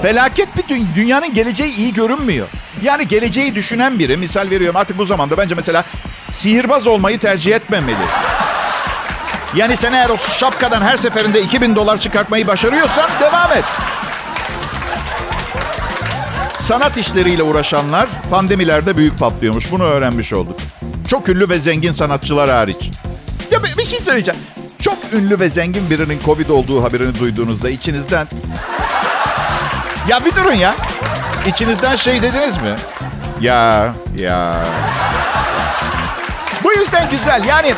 Felaket 0.01 0.47
bir 0.57 0.63
dü- 0.75 0.95
dünyanın 0.95 1.33
geleceği 1.33 1.75
iyi 1.75 1.93
görünmüyor. 1.93 2.47
Yani 2.83 3.07
geleceği 3.07 3.55
düşünen 3.55 3.99
biri, 3.99 4.17
misal 4.17 4.49
veriyorum 4.49 4.75
artık 4.75 4.97
bu 4.97 5.05
zamanda 5.05 5.37
bence 5.37 5.55
mesela 5.55 5.83
sihirbaz 6.31 6.87
olmayı 6.87 7.19
tercih 7.19 7.55
etmemeli. 7.55 7.97
Yani 9.55 9.77
sen 9.77 9.93
eğer 9.93 10.09
o 10.09 10.17
şapkadan 10.17 10.81
her 10.81 10.97
seferinde 10.97 11.41
2000 11.41 11.75
dolar 11.75 11.97
çıkartmayı 11.97 12.47
başarıyorsan 12.47 13.09
devam 13.21 13.51
et. 13.51 13.63
Sanat 16.67 16.97
işleriyle 16.97 17.43
uğraşanlar 17.43 18.09
pandemilerde 18.29 18.97
büyük 18.97 19.19
patlıyormuş. 19.19 19.71
Bunu 19.71 19.83
öğrenmiş 19.83 20.33
olduk. 20.33 20.59
Çok 21.07 21.29
ünlü 21.29 21.49
ve 21.49 21.59
zengin 21.59 21.91
sanatçılar 21.91 22.49
hariç. 22.49 22.89
Ya 23.51 23.63
bir, 23.63 23.77
bir 23.77 23.85
şey 23.85 23.99
söyleyeceğim. 23.99 24.39
Çok 24.81 24.97
ünlü 25.13 25.39
ve 25.39 25.49
zengin 25.49 25.89
birinin 25.89 26.19
Covid 26.25 26.49
olduğu 26.49 26.83
haberini 26.83 27.19
duyduğunuzda 27.19 27.69
içinizden... 27.69 28.27
Ya 30.07 30.25
bir 30.25 30.35
durun 30.35 30.53
ya. 30.53 30.75
İçinizden 31.47 31.95
şey 31.95 32.21
dediniz 32.21 32.57
mi? 32.57 32.75
Ya, 33.41 33.93
ya. 34.17 34.65
Bu 36.63 36.73
yüzden 36.73 37.09
güzel. 37.09 37.43
Yani 37.45 37.73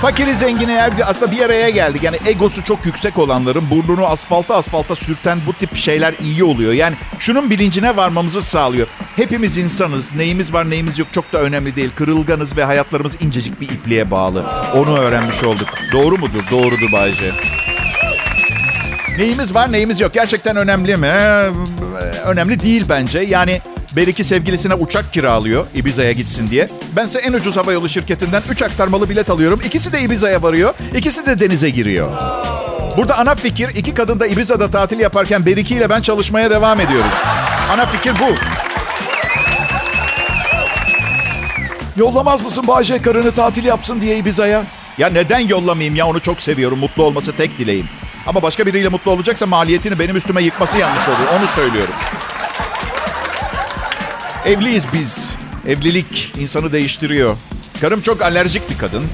fakiri 0.00 0.36
zengini 0.36 0.82
aslında 1.06 1.32
bir 1.32 1.40
araya 1.40 1.70
geldik. 1.70 2.02
Yani 2.02 2.16
egosu 2.26 2.64
çok 2.64 2.86
yüksek 2.86 3.18
olanların 3.18 3.70
burnunu 3.70 4.06
asfalta 4.06 4.56
asfalta 4.56 4.94
sürten 4.94 5.38
bu 5.46 5.52
tip 5.52 5.76
şeyler 5.76 6.14
iyi 6.22 6.44
oluyor. 6.44 6.72
Yani 6.72 6.96
şunun 7.18 7.50
bilincine 7.50 7.96
varmamızı 7.96 8.42
sağlıyor. 8.42 8.86
Hepimiz 9.16 9.56
insanız. 9.58 10.14
Neyimiz 10.14 10.52
var 10.52 10.70
neyimiz 10.70 10.98
yok 10.98 11.08
çok 11.12 11.32
da 11.32 11.38
önemli 11.40 11.76
değil. 11.76 11.90
Kırılganız 11.96 12.56
ve 12.56 12.64
hayatlarımız 12.64 13.22
incecik 13.22 13.60
bir 13.60 13.68
ipliğe 13.68 14.10
bağlı. 14.10 14.44
Onu 14.74 14.98
öğrenmiş 14.98 15.42
olduk. 15.42 15.68
Doğru 15.92 16.16
mudur? 16.16 16.42
Doğrudur 16.50 16.92
Bayce. 16.92 17.32
Neyimiz 19.18 19.54
var 19.54 19.72
neyimiz 19.72 20.00
yok. 20.00 20.12
Gerçekten 20.12 20.56
önemli 20.56 20.96
mi? 20.96 21.06
Ee, 21.06 21.50
Önemli 22.24 22.60
değil 22.62 22.84
bence. 22.88 23.20
Yani 23.20 23.60
Beriki 23.96 24.24
sevgilisine 24.24 24.74
uçak 24.74 25.12
kiralıyor 25.12 25.66
Ibiza'ya 25.74 26.12
gitsin 26.12 26.50
diye. 26.50 26.68
Bense 26.96 27.18
en 27.18 27.32
ucuz 27.32 27.56
havayolu 27.56 27.88
şirketinden 27.88 28.42
3 28.50 28.62
aktarmalı 28.62 29.08
bilet 29.10 29.30
alıyorum. 29.30 29.60
İkisi 29.66 29.92
de 29.92 30.00
Ibiza'ya 30.00 30.42
varıyor. 30.42 30.74
İkisi 30.96 31.26
de 31.26 31.38
denize 31.38 31.70
giriyor. 31.70 32.10
Burada 32.96 33.18
ana 33.18 33.34
fikir 33.34 33.68
iki 33.68 33.94
kadın 33.94 34.20
da 34.20 34.26
Ibiza'da 34.26 34.70
tatil 34.70 35.00
yaparken 35.00 35.46
Beriki 35.46 35.74
ile 35.74 35.90
ben 35.90 36.02
çalışmaya 36.02 36.50
devam 36.50 36.80
ediyoruz. 36.80 37.12
Ana 37.70 37.86
fikir 37.86 38.12
bu. 38.20 38.34
Yollamaz 42.00 42.42
mısın 42.44 42.64
Bayce 42.68 43.02
karını 43.02 43.32
tatil 43.32 43.64
yapsın 43.64 44.00
diye 44.00 44.16
Ibiza'ya? 44.18 44.64
Ya 44.98 45.08
neden 45.08 45.40
yollamayayım 45.48 45.94
ya 45.94 46.06
onu 46.06 46.20
çok 46.20 46.40
seviyorum. 46.40 46.78
Mutlu 46.78 47.02
olması 47.02 47.36
tek 47.36 47.58
dileğim. 47.58 47.86
Ama 48.26 48.42
başka 48.42 48.66
biriyle 48.66 48.88
mutlu 48.88 49.10
olacaksa 49.10 49.46
maliyetini 49.46 49.98
benim 49.98 50.16
üstüme 50.16 50.42
yıkması 50.42 50.78
yanlış 50.78 51.08
olur. 51.08 51.38
Onu 51.38 51.46
söylüyorum. 51.46 51.94
Evliyiz 54.46 54.86
biz. 54.92 55.30
Evlilik 55.68 56.32
insanı 56.38 56.72
değiştiriyor. 56.72 57.36
Karım 57.80 58.00
çok 58.00 58.22
alerjik 58.22 58.70
bir 58.70 58.78
kadın. 58.78 59.04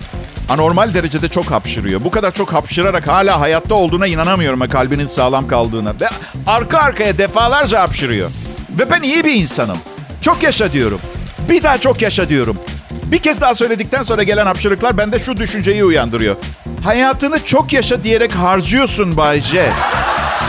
Anormal 0.49 0.95
derecede 0.95 1.29
çok 1.29 1.51
hapşırıyor. 1.51 2.05
Bu 2.05 2.11
kadar 2.11 2.31
çok 2.31 2.53
hapşırarak 2.53 3.09
hala 3.09 3.41
hayatta 3.41 3.75
olduğuna 3.75 4.07
inanamıyorum 4.07 4.61
ve 4.61 4.69
kalbinin 4.69 5.07
sağlam 5.07 5.49
kaldığına. 5.49 5.95
Ve 6.01 6.09
arka 6.47 6.79
arkaya 6.79 7.19
defalarca 7.19 7.81
hapşırıyor. 7.81 8.31
Ve 8.79 8.91
ben 8.91 9.03
iyi 9.03 9.25
bir 9.25 9.35
insanım. 9.35 9.79
Çok 10.21 10.43
yaşa 10.43 10.73
diyorum. 10.73 11.01
Bir 11.49 11.63
daha 11.63 11.79
çok 11.79 12.03
yaşa 12.03 12.29
diyorum. 12.29 12.57
Bir 13.05 13.19
kez 13.19 13.41
daha 13.41 13.55
söyledikten 13.55 14.03
sonra 14.03 14.23
gelen 14.23 14.47
hapşırıklar 14.47 14.99
bende 14.99 15.19
şu 15.19 15.37
düşünceyi 15.37 15.85
uyandırıyor. 15.85 16.37
Hayatını 16.85 17.45
çok 17.45 17.73
yaşa 17.73 18.03
diyerek 18.03 18.33
harcıyorsun 18.33 19.17
Bay 19.17 19.41
J. 19.41 19.73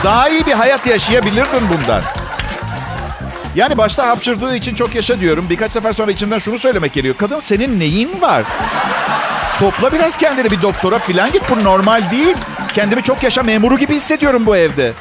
Daha 0.04 0.28
iyi 0.28 0.46
bir 0.46 0.52
hayat 0.52 0.86
yaşayabilirdin 0.86 1.68
bundan. 1.68 2.02
Yani 3.54 3.78
başta 3.78 4.08
hapşırdığı 4.08 4.56
için 4.56 4.74
çok 4.74 4.94
yaşa 4.94 5.20
diyorum. 5.20 5.46
Birkaç 5.50 5.72
sefer 5.72 5.92
sonra 5.92 6.10
içimden 6.12 6.38
şunu 6.38 6.58
söylemek 6.58 6.92
geliyor. 6.92 7.14
Kadın 7.18 7.38
senin 7.38 7.80
neyin 7.80 8.20
var? 8.20 8.44
Topla 9.58 9.92
biraz 9.92 10.16
kendini 10.16 10.50
bir 10.50 10.62
doktora 10.62 10.98
falan 10.98 11.32
git. 11.32 11.42
Bu 11.50 11.64
normal 11.64 12.10
değil. 12.10 12.36
Kendimi 12.74 13.02
çok 13.02 13.22
yaşa 13.22 13.42
memuru 13.42 13.78
gibi 13.78 13.94
hissediyorum 13.94 14.46
bu 14.46 14.56
evde. 14.56 14.92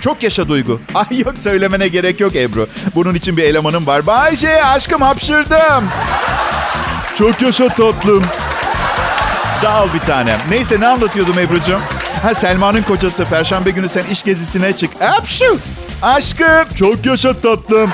Çok 0.00 0.22
yaşa 0.22 0.48
Duygu. 0.48 0.80
Ay 0.94 1.20
yok 1.20 1.38
söylemene 1.38 1.88
gerek 1.88 2.20
yok 2.20 2.36
Ebru. 2.36 2.68
Bunun 2.94 3.14
için 3.14 3.36
bir 3.36 3.42
elemanım 3.42 3.86
var. 3.86 4.06
Bayşe 4.06 4.64
aşkım 4.64 5.02
hapşırdım. 5.02 5.88
Çok 7.18 7.42
yaşa 7.42 7.68
tatlım. 7.68 8.24
Sağ 9.60 9.84
ol 9.84 9.88
bir 9.94 9.98
tanem. 10.00 10.38
Neyse 10.50 10.80
ne 10.80 10.86
anlatıyordum 10.86 11.38
Ebru'cum? 11.38 11.80
Ha 12.22 12.34
Selma'nın 12.34 12.82
kocası. 12.82 13.24
Perşembe 13.24 13.70
günü 13.70 13.88
sen 13.88 14.04
iş 14.04 14.22
gezisine 14.22 14.76
çık. 14.76 14.90
Hapşu. 15.00 15.58
Aşkım. 16.02 16.74
Çok 16.78 17.06
yaşa 17.06 17.40
tatlım. 17.40 17.92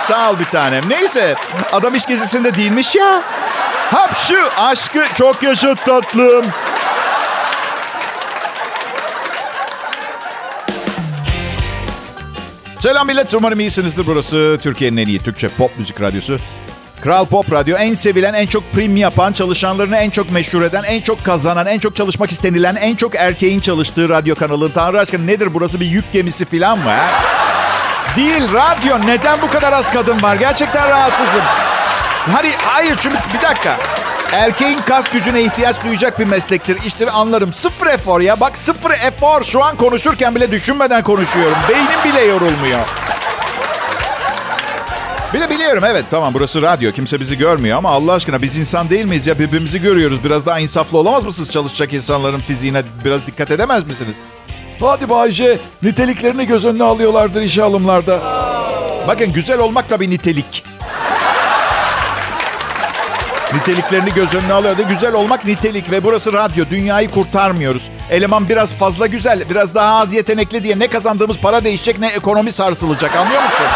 Sağ 0.00 0.30
ol 0.30 0.38
bir 0.38 0.44
tanem. 0.44 0.84
Neyse. 0.88 1.34
Adam 1.72 1.94
iş 1.94 2.06
gezisinde 2.06 2.54
değilmiş 2.54 2.94
ya. 2.94 3.22
Hapşu. 3.90 4.38
Aşkı. 4.58 5.04
Çok 5.14 5.42
yaşa 5.42 5.74
tatlım. 5.74 6.46
Selam 12.80 13.06
millet. 13.06 13.34
Umarım 13.34 13.60
iyisinizdir. 13.60 14.06
Burası 14.06 14.58
Türkiye'nin 14.62 14.96
en 14.96 15.06
iyi 15.08 15.22
Türkçe 15.22 15.48
pop 15.48 15.78
müzik 15.78 16.00
radyosu. 16.00 16.38
Kral 17.00 17.26
Pop 17.26 17.52
Radyo 17.52 17.76
en 17.76 17.94
sevilen, 17.94 18.34
en 18.34 18.46
çok 18.46 18.72
prim 18.72 18.96
yapan, 18.96 19.32
çalışanlarını 19.32 19.96
en 19.96 20.10
çok 20.10 20.30
meşhur 20.30 20.62
eden, 20.62 20.82
en 20.82 21.00
çok 21.00 21.24
kazanan, 21.24 21.66
en 21.66 21.78
çok 21.78 21.96
çalışmak 21.96 22.30
istenilen, 22.30 22.76
en 22.76 22.96
çok 22.96 23.14
erkeğin 23.14 23.60
çalıştığı 23.60 24.08
radyo 24.08 24.34
kanalı. 24.34 24.72
Tanrı 24.72 25.00
aşkına 25.00 25.24
nedir 25.24 25.54
burası 25.54 25.80
bir 25.80 25.86
yük 25.86 26.12
gemisi 26.12 26.44
falan 26.44 26.78
mı? 26.78 26.90
Ha? 26.90 27.06
Değil 28.16 28.42
radyo. 28.54 29.06
Neden 29.06 29.42
bu 29.42 29.50
kadar 29.50 29.72
az 29.72 29.92
kadın 29.92 30.22
var? 30.22 30.36
Gerçekten 30.36 30.88
rahatsızım. 30.88 31.42
Hani 32.32 32.48
hayır 32.64 32.96
çünkü 33.00 33.16
bir 33.34 33.42
dakika. 33.42 33.76
Erkeğin 34.32 34.78
kas 34.78 35.10
gücüne 35.10 35.42
ihtiyaç 35.42 35.84
duyacak 35.84 36.18
bir 36.18 36.24
meslektir. 36.24 36.78
İştir 36.86 37.08
anlarım. 37.20 37.52
Sıfır 37.52 37.86
efor 37.86 38.20
ya. 38.20 38.40
Bak 38.40 38.56
sıfır 38.56 38.90
efor. 38.90 39.42
Şu 39.42 39.64
an 39.64 39.76
konuşurken 39.76 40.34
bile 40.34 40.50
düşünmeden 40.52 41.02
konuşuyorum. 41.02 41.56
Beynim 41.68 42.04
bile 42.04 42.24
yorulmuyor. 42.24 42.80
Bir 45.34 45.40
de 45.40 45.50
biliyorum 45.50 45.84
evet 45.86 46.04
tamam 46.10 46.34
burası 46.34 46.62
radyo. 46.62 46.92
Kimse 46.92 47.20
bizi 47.20 47.38
görmüyor 47.38 47.78
ama 47.78 47.90
Allah 47.90 48.12
aşkına 48.12 48.42
biz 48.42 48.56
insan 48.56 48.90
değil 48.90 49.04
miyiz 49.04 49.26
ya? 49.26 49.38
Birbirimizi 49.38 49.80
görüyoruz. 49.80 50.24
Biraz 50.24 50.46
daha 50.46 50.60
insaflı 50.60 50.98
olamaz 50.98 51.24
mısınız 51.24 51.50
çalışacak 51.50 51.92
insanların 51.92 52.40
fiziğine? 52.40 52.82
Biraz 53.04 53.26
dikkat 53.26 53.50
edemez 53.50 53.84
misiniz? 53.84 54.16
Hadi 54.80 55.08
Bayce 55.10 55.58
niteliklerini 55.82 56.46
göz 56.46 56.64
önüne 56.64 56.82
alıyorlardır 56.84 57.42
işe 57.42 57.62
alımlarda. 57.62 58.20
Bakın 59.08 59.32
güzel 59.32 59.58
olmak 59.58 59.90
da 59.90 60.00
bir 60.00 60.10
nitelik. 60.10 60.64
Niteliklerini 63.54 64.14
göz 64.14 64.34
önüne 64.34 64.52
alıyor. 64.52 64.78
da 64.78 64.82
Güzel 64.82 65.12
olmak 65.12 65.44
nitelik 65.44 65.90
ve 65.90 66.04
burası 66.04 66.32
radyo. 66.32 66.64
Dünyayı 66.70 67.10
kurtarmıyoruz. 67.10 67.90
Eleman 68.10 68.48
biraz 68.48 68.74
fazla 68.74 69.06
güzel, 69.06 69.50
biraz 69.50 69.74
daha 69.74 70.00
az 70.00 70.12
yetenekli 70.12 70.64
diye 70.64 70.78
ne 70.78 70.86
kazandığımız 70.86 71.38
para 71.38 71.64
değişecek 71.64 71.98
ne 71.98 72.06
ekonomi 72.06 72.52
sarsılacak 72.52 73.16
anlıyor 73.16 73.42
musun? 73.42 73.66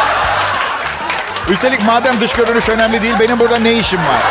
Üstelik 1.50 1.86
madem 1.86 2.20
dış 2.20 2.32
görünüş 2.32 2.68
önemli 2.68 3.02
değil 3.02 3.14
benim 3.20 3.38
burada 3.38 3.58
ne 3.58 3.72
işim 3.72 3.98
var? 3.98 4.22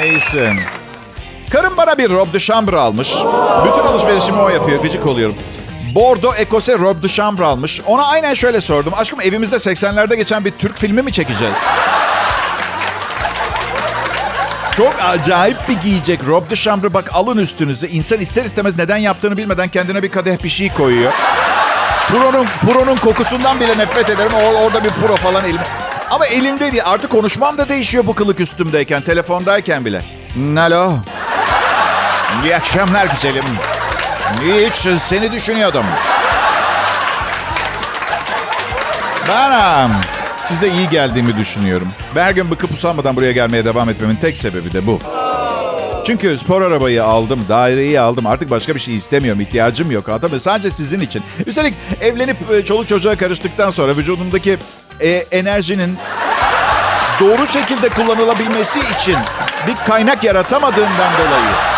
Neyse. 0.00 0.56
Karım 1.50 1.76
bana 1.76 1.98
bir 1.98 2.10
robe 2.10 2.32
de 2.32 2.40
chambre 2.40 2.76
almış. 2.78 3.08
Bütün 3.64 3.84
alışverişimi 3.84 4.38
o 4.38 4.48
yapıyor. 4.48 4.82
Gıcık 4.82 5.06
oluyorum. 5.06 5.36
Bordeaux 5.94 6.40
Ekose 6.40 6.78
robe 6.78 7.02
de 7.02 7.08
chambre 7.08 7.44
almış. 7.44 7.80
Ona 7.86 8.06
aynen 8.06 8.34
şöyle 8.34 8.60
sordum. 8.60 8.94
Aşkım 8.96 9.20
evimizde 9.20 9.56
80'lerde 9.56 10.14
geçen 10.16 10.44
bir 10.44 10.50
Türk 10.50 10.78
filmi 10.78 11.02
mi 11.02 11.12
çekeceğiz? 11.12 11.56
Çok 14.76 14.94
acayip 15.02 15.68
bir 15.68 15.80
giyecek 15.80 16.20
robe 16.26 16.50
de 16.50 16.56
chambre. 16.56 16.94
Bak 16.94 17.10
alın 17.12 17.36
üstünüzü. 17.36 17.86
İnsan 17.86 18.20
ister 18.20 18.44
istemez 18.44 18.76
neden 18.76 18.96
yaptığını 18.96 19.36
bilmeden 19.36 19.68
kendine 19.68 20.02
bir 20.02 20.10
kadeh 20.10 20.42
bir 20.44 20.48
şey 20.48 20.72
koyuyor. 20.72 21.12
Puro'nun, 22.08 22.46
Puro'nun 22.64 22.96
kokusundan 22.96 23.60
bile 23.60 23.78
nefret 23.78 24.10
ederim. 24.10 24.30
Or- 24.32 24.64
orada 24.66 24.84
bir 24.84 24.90
Puro 24.90 25.16
falan 25.16 25.44
elime. 25.44 25.64
Ama 26.10 26.26
elimde 26.26 26.72
değil. 26.72 26.82
Artık 26.86 27.10
konuşmam 27.10 27.58
da 27.58 27.68
değişiyor 27.68 28.06
bu 28.06 28.14
kılık 28.14 28.40
üstümdeyken. 28.40 29.02
Telefondayken 29.02 29.84
bile. 29.84 30.04
Alo. 30.58 30.92
İyi 32.44 32.56
akşamlar 32.56 33.06
güzelim. 33.06 33.44
Hiç 34.42 35.02
seni 35.02 35.32
düşünüyordum. 35.32 35.84
Ben 39.28 39.90
size 40.44 40.68
iyi 40.68 40.88
geldiğimi 40.88 41.36
düşünüyorum. 41.38 41.88
Her 42.14 42.30
gün 42.30 42.50
bıkıp 42.50 42.72
usanmadan 42.72 43.16
buraya 43.16 43.32
gelmeye 43.32 43.64
devam 43.64 43.88
etmemin 43.88 44.16
tek 44.16 44.36
sebebi 44.36 44.72
de 44.72 44.86
bu. 44.86 44.98
Çünkü 46.04 46.38
spor 46.38 46.62
arabayı 46.62 47.04
aldım, 47.04 47.40
daireyi 47.48 48.00
aldım. 48.00 48.26
Artık 48.26 48.50
başka 48.50 48.74
bir 48.74 48.80
şey 48.80 48.96
istemiyorum, 48.96 49.40
ihtiyacım 49.40 49.90
yok. 49.90 50.08
Anladın 50.08 50.38
Sadece 50.38 50.70
sizin 50.70 51.00
için. 51.00 51.22
Üstelik 51.46 51.74
evlenip 52.00 52.36
e, 52.52 52.64
çoluk 52.64 52.88
çocuğa 52.88 53.16
karıştıktan 53.16 53.70
sonra 53.70 53.96
vücudumdaki 53.96 54.58
e, 55.00 55.08
enerjinin 55.10 55.96
doğru 57.20 57.46
şekilde 57.46 57.88
kullanılabilmesi 57.88 58.80
için 58.80 59.16
bir 59.66 59.76
kaynak 59.86 60.24
yaratamadığımdan 60.24 61.12
dolayı 61.18 61.73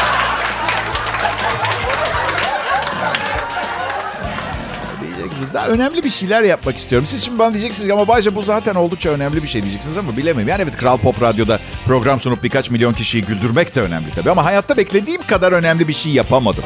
daha 5.57 5.69
önemli 5.69 6.05
bir 6.05 6.11
şeyler 6.11 6.43
yapmak 6.43 6.77
istiyorum. 6.77 7.07
Siz 7.07 7.25
şimdi 7.25 7.39
bana 7.39 7.55
diyeceksiniz 7.55 7.91
ama 7.91 8.09
Bayce 8.09 8.35
bu 8.35 8.43
zaten 8.43 8.75
oldukça 8.75 9.11
önemli 9.11 9.43
bir 9.43 9.49
şey 9.49 9.63
diyeceksiniz 9.63 9.97
ama 9.97 10.17
bilemiyorum. 10.17 10.49
Yani 10.49 10.63
evet 10.63 10.77
Kral 10.77 10.99
Pop 10.99 11.23
Radyo'da 11.23 11.61
program 11.87 12.21
sunup 12.21 12.43
birkaç 12.43 12.71
milyon 12.71 12.93
kişiyi 12.93 13.23
güldürmek 13.23 13.75
de 13.75 13.81
önemli 13.81 14.11
tabii. 14.15 14.31
Ama 14.31 14.45
hayatta 14.45 14.77
beklediğim 14.77 15.27
kadar 15.27 15.53
önemli 15.53 15.89
bir 15.89 15.93
şey 15.93 16.13
yapamadım. 16.13 16.65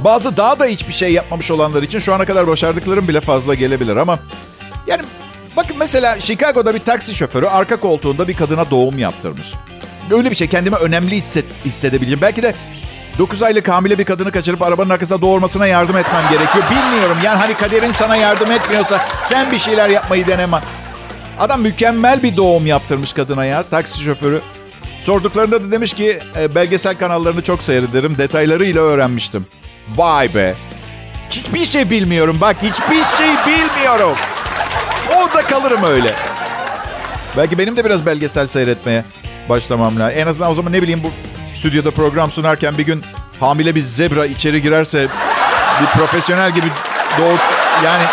Bazı 0.00 0.36
daha 0.36 0.58
da 0.58 0.64
hiçbir 0.64 0.92
şey 0.92 1.12
yapmamış 1.12 1.50
olanlar 1.50 1.82
için 1.82 1.98
şu 1.98 2.14
ana 2.14 2.24
kadar 2.24 2.46
başardıklarım 2.46 3.08
bile 3.08 3.20
fazla 3.20 3.54
gelebilir 3.54 3.96
ama... 3.96 4.18
Yani 4.86 5.02
bakın 5.56 5.76
mesela 5.78 6.20
Chicago'da 6.20 6.74
bir 6.74 6.78
taksi 6.78 7.14
şoförü 7.14 7.46
arka 7.46 7.76
koltuğunda 7.76 8.28
bir 8.28 8.36
kadına 8.36 8.70
doğum 8.70 8.98
yaptırmış. 8.98 9.54
Öyle 10.10 10.30
bir 10.30 10.36
şey 10.36 10.48
kendime 10.48 10.76
önemli 10.76 11.16
hisset, 11.16 11.44
hissedebileceğim. 11.64 12.20
Belki 12.20 12.42
de 12.42 12.54
9 13.18 13.42
aylık 13.42 13.68
hamile 13.68 13.98
bir 13.98 14.04
kadını 14.04 14.32
kaçırıp 14.32 14.62
arabanın 14.62 14.90
arkasında 14.90 15.20
doğurmasına 15.20 15.66
yardım 15.66 15.96
etmem 15.96 16.22
gerekiyor. 16.30 16.64
Bilmiyorum 16.70 17.18
yani 17.24 17.38
hani 17.38 17.54
kaderin 17.54 17.92
sana 17.92 18.16
yardım 18.16 18.50
etmiyorsa 18.50 19.04
sen 19.22 19.50
bir 19.50 19.58
şeyler 19.58 19.88
yapmayı 19.88 20.26
deneme. 20.26 20.60
Adam 21.38 21.60
mükemmel 21.60 22.22
bir 22.22 22.36
doğum 22.36 22.66
yaptırmış 22.66 23.12
kadına 23.12 23.44
ya 23.44 23.62
taksi 23.62 24.02
şoförü. 24.02 24.40
Sorduklarında 25.00 25.64
da 25.64 25.70
demiş 25.70 25.92
ki 25.92 26.18
e, 26.36 26.54
belgesel 26.54 26.96
kanallarını 26.96 27.42
çok 27.42 27.62
seyrederim 27.62 28.18
detaylarıyla 28.18 28.82
öğrenmiştim. 28.82 29.46
Vay 29.96 30.34
be. 30.34 30.54
Hiçbir 31.30 31.64
şey 31.64 31.90
bilmiyorum 31.90 32.38
bak 32.40 32.56
hiçbir 32.62 33.04
şey 33.18 33.36
bilmiyorum. 33.46 34.16
Orada 35.16 35.42
kalırım 35.42 35.84
öyle. 35.84 36.14
Belki 37.36 37.58
benim 37.58 37.76
de 37.76 37.84
biraz 37.84 38.06
belgesel 38.06 38.46
seyretmeye 38.46 39.04
başlamam 39.48 39.98
lazım. 39.98 40.18
En 40.18 40.26
azından 40.26 40.50
o 40.50 40.54
zaman 40.54 40.72
ne 40.72 40.82
bileyim 40.82 41.02
bu 41.02 41.10
stüdyoda 41.64 41.90
program 41.90 42.30
sunarken 42.30 42.78
bir 42.78 42.86
gün 42.86 43.02
hamile 43.40 43.74
bir 43.74 43.80
zebra 43.80 44.26
içeri 44.26 44.62
girerse 44.62 45.08
bir 45.80 45.86
profesyonel 45.86 46.54
gibi 46.54 46.66
doğut 47.18 47.40
yani 47.84 48.04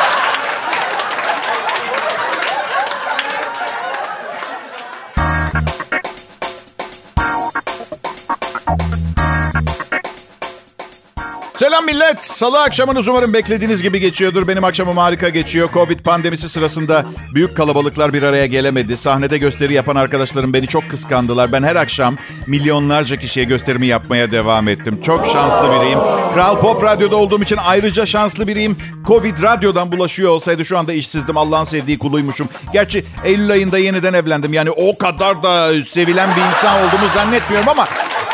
Selam 11.62 11.86
millet. 11.86 12.26
Salı 12.26 12.62
akşamınız 12.62 13.08
umarım 13.08 13.34
beklediğiniz 13.34 13.82
gibi 13.82 14.00
geçiyordur. 14.00 14.48
Benim 14.48 14.64
akşamım 14.64 14.98
harika 14.98 15.30
geçiyor. 15.30 15.70
Covid 15.74 16.00
pandemisi 16.00 16.50
sırasında 16.50 17.06
büyük 17.36 17.58
kalabalıklar 17.58 18.14
bir 18.14 18.24
araya 18.24 18.46
gelemedi. 18.46 18.98
Sahnede 18.98 19.38
gösteri 19.38 19.74
yapan 19.74 19.96
arkadaşlarım 19.96 20.54
beni 20.54 20.68
çok 20.68 20.90
kıskandılar. 20.90 21.52
Ben 21.52 21.64
her 21.64 21.76
akşam 21.76 22.16
milyonlarca 22.48 23.18
kişiye 23.18 23.46
gösterimi 23.46 23.88
yapmaya 23.88 24.32
devam 24.32 24.68
ettim. 24.68 25.02
Çok 25.02 25.28
şanslı 25.28 25.72
biriyim. 25.72 26.00
Kral 26.34 26.62
Pop 26.62 26.84
Radyo'da 26.84 27.16
olduğum 27.16 27.42
için 27.42 27.58
ayrıca 27.66 28.06
şanslı 28.06 28.48
biriyim. 28.48 28.78
Covid 29.08 29.42
radyodan 29.42 29.92
bulaşıyor 29.92 30.32
olsaydı 30.32 30.66
şu 30.66 30.78
anda 30.78 30.94
işsizdim. 30.94 31.38
Allah'ın 31.38 31.64
sevdiği 31.64 32.00
kuluymuşum. 32.00 32.50
Gerçi 32.74 33.06
Eylül 33.24 33.52
ayında 33.52 33.78
yeniden 33.78 34.14
evlendim. 34.14 34.54
Yani 34.54 34.72
o 34.72 34.98
kadar 34.98 35.44
da 35.44 35.84
sevilen 35.84 36.30
bir 36.36 36.42
insan 36.42 36.78
olduğumu 36.78 37.08
zannetmiyorum 37.14 37.70
ama 37.70 37.88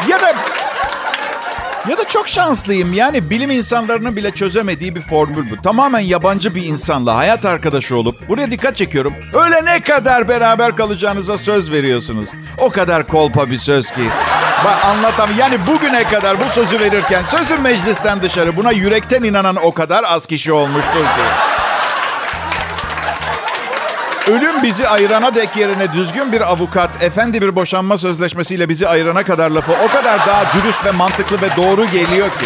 ya 0.09 0.19
da 0.19 0.35
ya 1.89 1.97
da 1.97 2.07
çok 2.07 2.27
şanslıyım. 2.27 2.93
Yani 2.93 3.29
bilim 3.29 3.51
insanlarının 3.51 4.15
bile 4.15 4.31
çözemediği 4.31 4.95
bir 4.95 5.01
formül 5.01 5.51
bu. 5.51 5.61
Tamamen 5.61 5.99
yabancı 5.99 6.55
bir 6.55 6.63
insanla 6.63 7.15
hayat 7.15 7.45
arkadaşı 7.45 7.95
olup 7.95 8.29
buraya 8.29 8.51
dikkat 8.51 8.75
çekiyorum. 8.75 9.13
Öyle 9.33 9.65
ne 9.65 9.79
kadar 9.79 10.27
beraber 10.27 10.75
kalacağınıza 10.75 11.37
söz 11.37 11.71
veriyorsunuz. 11.71 12.29
O 12.57 12.69
kadar 12.69 13.07
kolpa 13.07 13.49
bir 13.49 13.57
söz 13.57 13.91
ki. 13.91 14.09
Bak 14.65 14.85
anlatam. 14.85 15.29
Yani 15.39 15.55
bugüne 15.67 16.03
kadar 16.03 16.37
bu 16.39 16.49
sözü 16.49 16.79
verirken 16.79 17.23
sözün 17.23 17.61
meclisten 17.61 18.21
dışarı 18.21 18.57
buna 18.57 18.71
yürekten 18.71 19.23
inanan 19.23 19.55
o 19.55 19.73
kadar 19.73 20.03
az 20.07 20.25
kişi 20.25 20.51
olmuştur 20.51 21.03
ki. 21.03 21.56
Ölüm 24.31 24.63
bizi 24.63 24.87
ayırana 24.87 25.35
dek 25.35 25.55
yerine 25.55 25.93
düzgün 25.93 26.31
bir 26.31 26.41
avukat, 26.51 27.03
efendi 27.03 27.41
bir 27.41 27.55
boşanma 27.55 27.97
sözleşmesiyle 27.97 28.69
bizi 28.69 28.87
ayırana 28.87 29.23
kadar 29.23 29.49
lafı 29.49 29.71
o 29.71 29.87
kadar 29.87 30.19
daha 30.19 30.43
dürüst 30.53 30.85
ve 30.85 30.91
mantıklı 30.91 31.41
ve 31.41 31.49
doğru 31.57 31.85
geliyor 31.85 32.29
ki. 32.29 32.45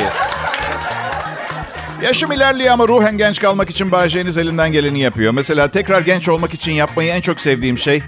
Yaşım 2.01 2.31
ilerliyor 2.31 2.73
ama 2.73 2.87
ruhen 2.87 3.17
genç 3.17 3.41
kalmak 3.41 3.69
için 3.69 3.91
Bayece'niz 3.91 4.37
elinden 4.37 4.71
geleni 4.71 4.99
yapıyor. 4.99 5.33
Mesela 5.33 5.67
tekrar 5.67 6.01
genç 6.01 6.29
olmak 6.29 6.53
için 6.53 6.71
yapmayı 6.71 7.11
en 7.11 7.21
çok 7.21 7.39
sevdiğim 7.39 7.77
şey 7.77 8.03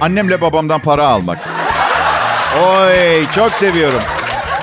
annemle 0.00 0.40
babamdan 0.40 0.80
para 0.80 1.08
almak. 1.08 1.38
Oy 2.66 3.26
çok 3.34 3.52
seviyorum. 3.52 4.02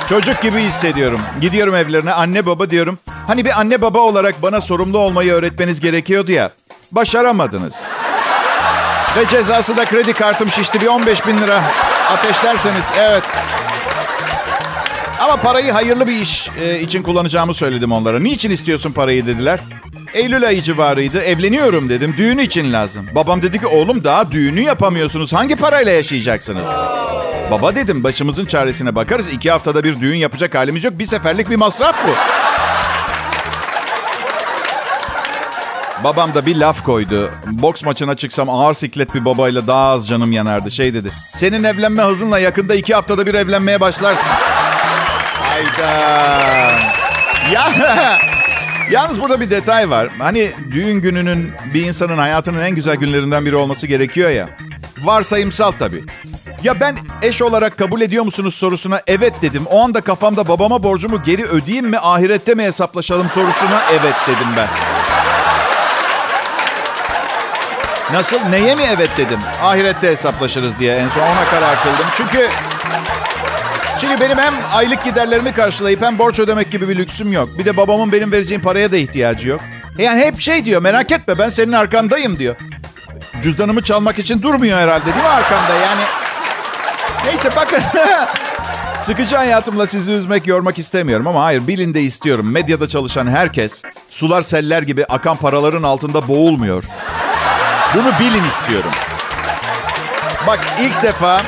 Çocuk 0.09 0.41
gibi 0.41 0.59
hissediyorum. 0.59 1.21
Gidiyorum 1.41 1.75
evlerine 1.75 2.13
anne 2.13 2.45
baba 2.45 2.69
diyorum. 2.69 2.99
Hani 3.27 3.45
bir 3.45 3.59
anne 3.59 3.81
baba 3.81 3.99
olarak 3.99 4.41
bana 4.41 4.61
sorumlu 4.61 4.97
olmayı 4.97 5.33
öğretmeniz 5.33 5.79
gerekiyordu 5.79 6.31
ya. 6.31 6.49
Başaramadınız. 6.91 7.75
Ve 9.17 9.27
cezası 9.27 9.77
da 9.77 9.85
kredi 9.85 10.13
kartım 10.13 10.49
şişti 10.49 10.81
bir 10.81 10.87
15 10.87 11.27
bin 11.27 11.37
lira. 11.37 11.63
Ateşlerseniz 12.11 12.85
evet. 12.99 13.23
Ama 15.19 15.35
parayı 15.35 15.71
hayırlı 15.71 16.07
bir 16.07 16.21
iş 16.21 16.49
e, 16.61 16.79
için 16.79 17.03
kullanacağımı 17.03 17.53
söyledim 17.53 17.91
onlara. 17.91 18.19
Niçin 18.19 18.51
istiyorsun 18.51 18.91
parayı 18.91 19.27
dediler. 19.27 19.59
Eylül 20.13 20.47
ayı 20.47 20.61
civarıydı. 20.61 21.21
Evleniyorum 21.21 21.89
dedim. 21.89 22.15
Düğün 22.17 22.37
için 22.37 22.73
lazım. 22.73 23.07
Babam 23.15 23.41
dedi 23.41 23.59
ki 23.59 23.67
oğlum 23.67 24.03
daha 24.03 24.31
düğünü 24.31 24.61
yapamıyorsunuz. 24.61 25.33
Hangi 25.33 25.55
parayla 25.55 25.91
yaşayacaksınız? 25.91 26.67
Baba 27.51 27.75
dedim 27.75 28.03
başımızın 28.03 28.45
çaresine 28.45 28.95
bakarız. 28.95 29.33
İki 29.33 29.51
haftada 29.51 29.83
bir 29.83 29.99
düğün 29.99 30.15
yapacak 30.15 30.55
halimiz 30.55 30.83
yok. 30.83 30.99
Bir 30.99 31.05
seferlik 31.05 31.49
bir 31.49 31.55
masraf 31.55 31.95
bu. 32.07 32.11
Babam 36.03 36.33
da 36.33 36.45
bir 36.45 36.55
laf 36.55 36.83
koydu. 36.83 37.31
Boks 37.45 37.83
maçına 37.83 38.15
çıksam 38.15 38.49
ağır 38.49 38.73
siklet 38.73 39.15
bir 39.15 39.25
babayla 39.25 39.67
daha 39.67 39.89
az 39.91 40.07
canım 40.07 40.31
yanardı. 40.31 40.71
Şey 40.71 40.93
dedi. 40.93 41.11
Senin 41.33 41.63
evlenme 41.63 42.03
hızınla 42.03 42.39
yakında 42.39 42.75
iki 42.75 42.93
haftada 42.93 43.25
bir 43.25 43.33
evlenmeye 43.33 43.81
başlarsın. 43.81 44.31
Hayda. 45.43 45.91
Ya 47.53 47.71
Yalnız 48.91 49.21
burada 49.21 49.41
bir 49.41 49.49
detay 49.49 49.89
var. 49.89 50.09
Hani 50.17 50.51
düğün 50.71 51.01
gününün 51.01 51.51
bir 51.73 51.81
insanın 51.85 52.17
hayatının 52.17 52.59
en 52.63 52.75
güzel 52.75 52.95
günlerinden 52.95 53.45
biri 53.45 53.55
olması 53.55 53.87
gerekiyor 53.87 54.29
ya. 54.29 54.49
Varsayımsal 55.03 55.71
tabii. 55.71 56.03
Ya 56.63 56.79
ben 56.79 56.97
eş 57.21 57.41
olarak 57.41 57.77
kabul 57.77 58.01
ediyor 58.01 58.23
musunuz 58.23 58.55
sorusuna 58.55 59.01
evet 59.07 59.33
dedim. 59.41 59.65
O 59.65 59.83
anda 59.83 60.01
kafamda 60.01 60.47
babama 60.47 60.83
borcumu 60.83 61.23
geri 61.25 61.45
ödeyeyim 61.45 61.87
mi 61.87 61.97
ahirette 61.99 62.55
mi 62.55 62.63
hesaplaşalım 62.63 63.29
sorusuna 63.29 63.81
evet 63.91 64.15
dedim 64.27 64.47
ben. 64.57 64.67
Nasıl? 68.13 68.37
Neye 68.49 68.75
mi 68.75 68.81
evet 68.95 69.09
dedim? 69.17 69.39
Ahirette 69.63 70.07
hesaplaşırız 70.07 70.79
diye 70.79 70.95
en 70.95 71.07
son 71.07 71.21
ona 71.21 71.45
karar 71.45 71.83
kıldım. 71.83 72.05
Çünkü 72.17 72.49
çünkü 73.97 74.21
benim 74.21 74.37
hem 74.37 74.53
aylık 74.73 75.03
giderlerimi 75.03 75.53
karşılayıp 75.53 76.01
hem 76.01 76.19
borç 76.19 76.39
ödemek 76.39 76.71
gibi 76.71 76.89
bir 76.89 76.95
lüksüm 76.97 77.31
yok. 77.33 77.49
Bir 77.57 77.65
de 77.65 77.77
babamın 77.77 78.11
benim 78.11 78.31
vereceğim 78.31 78.61
paraya 78.61 78.91
da 78.91 78.97
ihtiyacı 78.97 79.47
yok. 79.47 79.61
Yani 79.97 80.21
hep 80.21 80.39
şey 80.39 80.65
diyor 80.65 80.81
merak 80.81 81.11
etme 81.11 81.39
ben 81.39 81.49
senin 81.49 81.71
arkandayım 81.71 82.39
diyor. 82.39 82.55
Cüzdanımı 83.43 83.83
çalmak 83.83 84.19
için 84.19 84.41
durmuyor 84.41 84.77
herhalde 84.79 85.05
değil 85.05 85.15
mi 85.15 85.21
arkamda 85.27 85.73
yani. 85.73 86.01
Neyse 87.25 87.49
bakın. 87.55 87.79
Sıkıcı 89.01 89.35
hayatımla 89.35 89.87
sizi 89.87 90.11
üzmek, 90.11 90.47
yormak 90.47 90.79
istemiyorum 90.79 91.27
ama 91.27 91.43
hayır 91.43 91.67
bilin 91.67 91.93
de 91.93 92.01
istiyorum. 92.01 92.51
Medyada 92.51 92.87
çalışan 92.87 93.27
herkes 93.27 93.81
sular 94.09 94.41
seller 94.41 94.81
gibi 94.81 95.05
akan 95.05 95.37
paraların 95.37 95.83
altında 95.83 96.27
boğulmuyor. 96.27 96.83
Bunu 97.95 98.11
bilin 98.19 98.43
istiyorum. 98.43 98.91
Bak 100.47 100.59
ilk 100.81 101.03
defa 101.03 101.41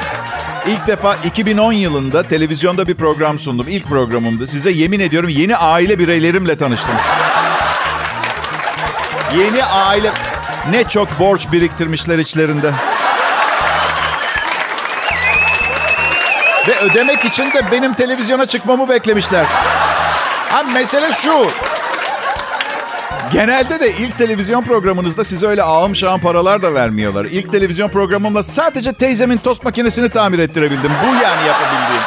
ilk 0.67 0.87
defa 0.87 1.15
2010 1.23 1.73
yılında 1.73 2.27
televizyonda 2.27 2.87
bir 2.87 2.95
program 2.95 3.39
sundum. 3.39 3.65
İlk 3.69 3.87
programımdı. 3.87 4.47
Size 4.47 4.71
yemin 4.71 4.99
ediyorum 4.99 5.29
yeni 5.29 5.55
aile 5.55 5.99
bireylerimle 5.99 6.57
tanıştım. 6.57 6.95
Yeni 9.37 9.63
aile 9.63 10.11
ne 10.69 10.83
çok 10.83 11.19
borç 11.19 11.51
biriktirmişler 11.51 12.17
içlerinde. 12.17 12.71
Ve 16.67 16.79
ödemek 16.79 17.25
için 17.25 17.51
de 17.51 17.71
benim 17.71 17.93
televizyona 17.93 18.45
çıkmamı 18.45 18.89
beklemişler. 18.89 19.45
Ha 20.51 20.63
mesele 20.63 21.11
şu. 21.13 21.51
Genelde 23.33 23.79
de 23.79 23.91
ilk 23.91 24.17
televizyon 24.17 24.61
programınızda 24.61 25.23
size 25.23 25.47
öyle 25.47 25.63
ağım 25.63 25.95
şahım 25.95 26.21
paralar 26.21 26.61
da 26.61 26.73
vermiyorlar. 26.73 27.25
İlk 27.25 27.51
televizyon 27.51 27.89
programımla 27.89 28.43
sadece 28.43 28.93
teyzemin 28.93 29.37
tost 29.37 29.63
makinesini 29.63 30.09
tamir 30.09 30.39
ettirebildim. 30.39 30.91
Bu 31.03 31.07
yani 31.07 31.47
yapabildiğim. 31.47 32.01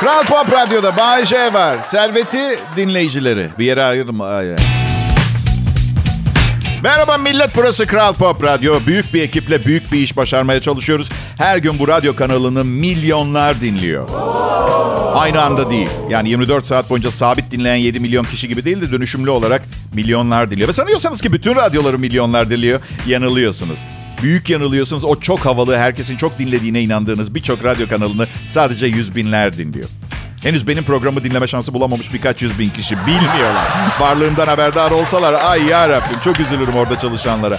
Kral 0.00 0.22
Pop 0.22 0.52
Radyo'da 0.52 0.96
Bay 0.96 1.24
J 1.24 1.52
var. 1.52 1.76
Serveti 1.82 2.58
dinleyicileri. 2.76 3.48
Bir 3.58 3.64
yere 3.64 3.84
ayırdım. 3.84 4.20
Ay, 4.20 4.50
ay. 4.50 4.56
Merhaba 6.82 7.18
millet 7.18 7.50
burası 7.56 7.86
Kral 7.86 8.14
Pop 8.14 8.44
Radyo. 8.44 8.74
Büyük 8.86 9.14
bir 9.14 9.22
ekiple 9.22 9.64
büyük 9.64 9.92
bir 9.92 9.98
iş 9.98 10.16
başarmaya 10.16 10.60
çalışıyoruz. 10.60 11.10
Her 11.38 11.58
gün 11.58 11.78
bu 11.78 11.88
radyo 11.88 12.16
kanalını 12.16 12.64
milyonlar 12.64 13.60
dinliyor. 13.60 14.08
Aynı 15.22 15.42
anda 15.42 15.70
değil. 15.70 15.88
Yani 16.10 16.28
24 16.28 16.66
saat 16.66 16.90
boyunca 16.90 17.10
sabit 17.10 17.50
dinleyen 17.50 17.76
7 17.76 18.00
milyon 18.00 18.24
kişi 18.24 18.48
gibi 18.48 18.64
değil 18.64 18.80
de 18.80 18.92
dönüşümlü 18.92 19.30
olarak 19.30 19.62
milyonlar 19.94 20.50
dinliyor. 20.50 20.68
Ve 20.68 20.72
sanıyorsanız 20.72 21.20
ki 21.20 21.32
bütün 21.32 21.56
radyoları 21.56 21.98
milyonlar 21.98 22.50
dinliyor. 22.50 22.80
Yanılıyorsunuz. 23.06 23.80
Büyük 24.22 24.50
yanılıyorsunuz. 24.50 25.04
O 25.04 25.20
çok 25.20 25.40
havalı, 25.46 25.78
herkesin 25.78 26.16
çok 26.16 26.38
dinlediğine 26.38 26.82
inandığınız 26.82 27.34
birçok 27.34 27.64
radyo 27.64 27.88
kanalını 27.88 28.26
sadece 28.48 28.86
yüz 28.86 29.14
binler 29.14 29.56
dinliyor. 29.56 29.88
Henüz 30.42 30.68
benim 30.68 30.84
programı 30.84 31.24
dinleme 31.24 31.46
şansı 31.46 31.74
bulamamış 31.74 32.12
birkaç 32.12 32.42
yüz 32.42 32.58
bin 32.58 32.70
kişi 32.70 32.96
bilmiyorlar. 33.06 33.68
Varlığımdan 34.00 34.46
haberdar 34.46 34.90
olsalar 34.90 35.34
ay 35.44 35.62
ya 35.64 35.88
Rabbim 35.88 36.20
çok 36.24 36.40
üzülürüm 36.40 36.74
orada 36.74 36.98
çalışanlara. 36.98 37.58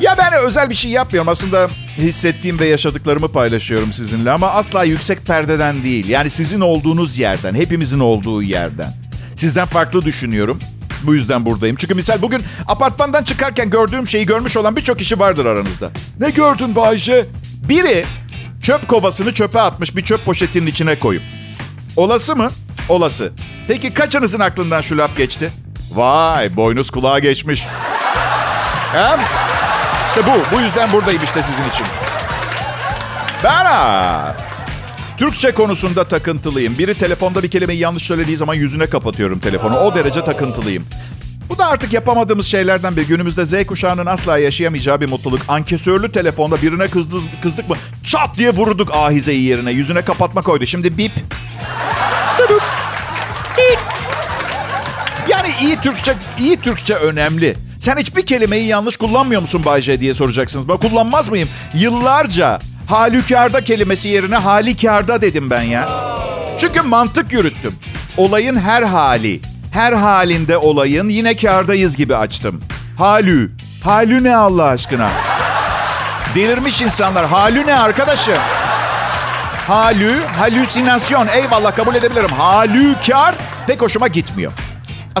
Ya 0.00 0.14
ben 0.18 0.32
özel 0.46 0.70
bir 0.70 0.74
şey 0.74 0.90
yapmıyorum. 0.90 1.28
Aslında 1.28 1.68
hissettiğim 2.00 2.58
ve 2.58 2.66
yaşadıklarımı 2.66 3.32
paylaşıyorum 3.32 3.92
sizinle 3.92 4.30
ama 4.30 4.50
asla 4.50 4.84
yüksek 4.84 5.26
perdeden 5.26 5.84
değil. 5.84 6.08
Yani 6.08 6.30
sizin 6.30 6.60
olduğunuz 6.60 7.18
yerden, 7.18 7.54
hepimizin 7.54 8.00
olduğu 8.00 8.42
yerden. 8.42 8.94
Sizden 9.36 9.66
farklı 9.66 10.04
düşünüyorum. 10.04 10.58
Bu 11.02 11.14
yüzden 11.14 11.46
buradayım. 11.46 11.76
Çünkü 11.76 11.94
misal 11.94 12.22
bugün 12.22 12.42
apartmandan 12.68 13.24
çıkarken 13.24 13.70
gördüğüm 13.70 14.06
şeyi 14.06 14.26
görmüş 14.26 14.56
olan 14.56 14.76
birçok 14.76 14.98
kişi 14.98 15.18
vardır 15.18 15.46
aranızda. 15.46 15.90
Ne 16.20 16.30
gördün 16.30 16.76
Bayce? 16.76 17.26
Biri 17.68 18.04
çöp 18.62 18.88
kovasını 18.88 19.34
çöpe 19.34 19.60
atmış 19.60 19.96
bir 19.96 20.02
çöp 20.02 20.24
poşetinin 20.24 20.66
içine 20.66 20.98
koyup. 20.98 21.22
Olası 21.96 22.36
mı? 22.36 22.50
Olası. 22.88 23.32
Peki 23.68 23.94
kaçınızın 23.94 24.40
aklından 24.40 24.80
şu 24.80 24.98
laf 24.98 25.16
geçti? 25.16 25.52
Vay 25.94 26.56
boynuz 26.56 26.90
kulağa 26.90 27.18
geçmiş. 27.18 27.66
Hem 28.92 29.20
işte 30.10 30.26
bu. 30.26 30.56
Bu 30.56 30.60
yüzden 30.60 30.92
buradayım 30.92 31.22
işte 31.24 31.42
sizin 31.42 31.70
için. 31.70 31.86
Ben 33.44 33.66
Türkçe 35.16 35.54
konusunda 35.54 36.04
takıntılıyım. 36.04 36.78
Biri 36.78 36.94
telefonda 36.94 37.42
bir 37.42 37.50
kelimeyi 37.50 37.78
yanlış 37.78 38.02
söylediği 38.02 38.36
zaman 38.36 38.54
yüzüne 38.54 38.86
kapatıyorum 38.86 39.38
telefonu. 39.38 39.78
O 39.78 39.94
derece 39.94 40.24
takıntılıyım. 40.24 40.84
Bu 41.48 41.58
da 41.58 41.66
artık 41.66 41.92
yapamadığımız 41.92 42.46
şeylerden 42.46 42.96
biri. 42.96 43.06
Günümüzde 43.06 43.46
Z 43.46 43.66
kuşağının 43.66 44.06
asla 44.06 44.38
yaşayamayacağı 44.38 45.00
bir 45.00 45.08
mutluluk. 45.08 45.40
Ankesörlü 45.48 46.12
telefonda 46.12 46.62
birine 46.62 46.88
kızdı, 46.88 47.16
kızdık 47.42 47.68
mı 47.68 47.76
çat 48.04 48.36
diye 48.36 48.50
vurduk 48.50 48.94
ahizeyi 48.94 49.42
yerine. 49.42 49.72
Yüzüne 49.72 50.02
kapatma 50.02 50.42
koydu. 50.42 50.66
Şimdi. 50.66 50.98
Bip. 50.98 51.12
Yani 55.28 55.48
iyi 55.62 55.76
Türkçe, 55.76 56.14
iyi 56.38 56.60
Türkçe 56.60 56.94
önemli. 56.94 57.69
Sen 57.80 57.96
hiçbir 57.96 58.26
kelimeyi 58.26 58.66
yanlış 58.66 58.96
kullanmıyor 58.96 59.40
musun 59.40 59.64
Bayce 59.64 60.00
diye 60.00 60.14
soracaksınız. 60.14 60.68
Ben 60.68 60.76
kullanmaz 60.76 61.28
mıyım? 61.28 61.48
Yıllarca 61.74 62.58
halükarda 62.88 63.64
kelimesi 63.64 64.08
yerine 64.08 64.36
halikarda 64.36 65.22
dedim 65.22 65.50
ben 65.50 65.62
ya. 65.62 65.88
Çünkü 66.58 66.82
mantık 66.82 67.32
yürüttüm. 67.32 67.74
Olayın 68.16 68.56
her 68.58 68.82
hali, 68.82 69.40
her 69.72 69.92
halinde 69.92 70.56
olayın 70.56 71.08
yine 71.08 71.36
kardayız 71.36 71.96
gibi 71.96 72.16
açtım. 72.16 72.60
Halü. 72.98 73.50
Halü 73.84 74.24
ne 74.24 74.36
Allah 74.36 74.64
aşkına? 74.64 75.10
Delirmiş 76.34 76.82
insanlar. 76.82 77.26
Halü 77.26 77.66
ne 77.66 77.74
arkadaşım? 77.74 78.38
Halü, 79.66 80.20
halüsinasyon. 80.38 81.28
Eyvallah 81.28 81.76
kabul 81.76 81.94
edebilirim. 81.94 82.28
Halükar 82.28 83.34
pek 83.66 83.82
hoşuma 83.82 84.08
gitmiyor. 84.08 84.52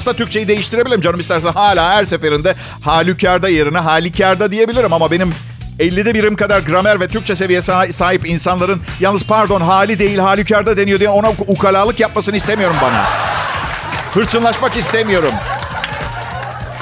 Aslında 0.00 0.16
Türkçeyi 0.16 0.48
değiştirebilirim 0.48 1.00
canım 1.00 1.20
isterse 1.20 1.48
hala 1.48 1.90
her 1.90 2.04
seferinde 2.04 2.54
halükarda 2.82 3.48
yerine 3.48 3.78
halikarda 3.78 4.50
diyebilirim 4.50 4.92
ama 4.92 5.10
benim 5.10 5.34
50'de 5.80 6.14
birim 6.14 6.36
kadar 6.36 6.60
gramer 6.60 7.00
ve 7.00 7.08
Türkçe 7.08 7.36
seviyesine 7.36 7.92
sahip 7.92 8.28
insanların 8.28 8.80
yalnız 9.00 9.24
pardon 9.24 9.60
hali 9.60 9.98
değil 9.98 10.18
halükarda 10.18 10.76
deniyor 10.76 11.00
diye 11.00 11.08
ona 11.08 11.30
ukalalık 11.30 12.00
yapmasını 12.00 12.36
istemiyorum 12.36 12.76
bana. 12.82 13.04
Hırçınlaşmak 14.14 14.76
istemiyorum. 14.76 15.32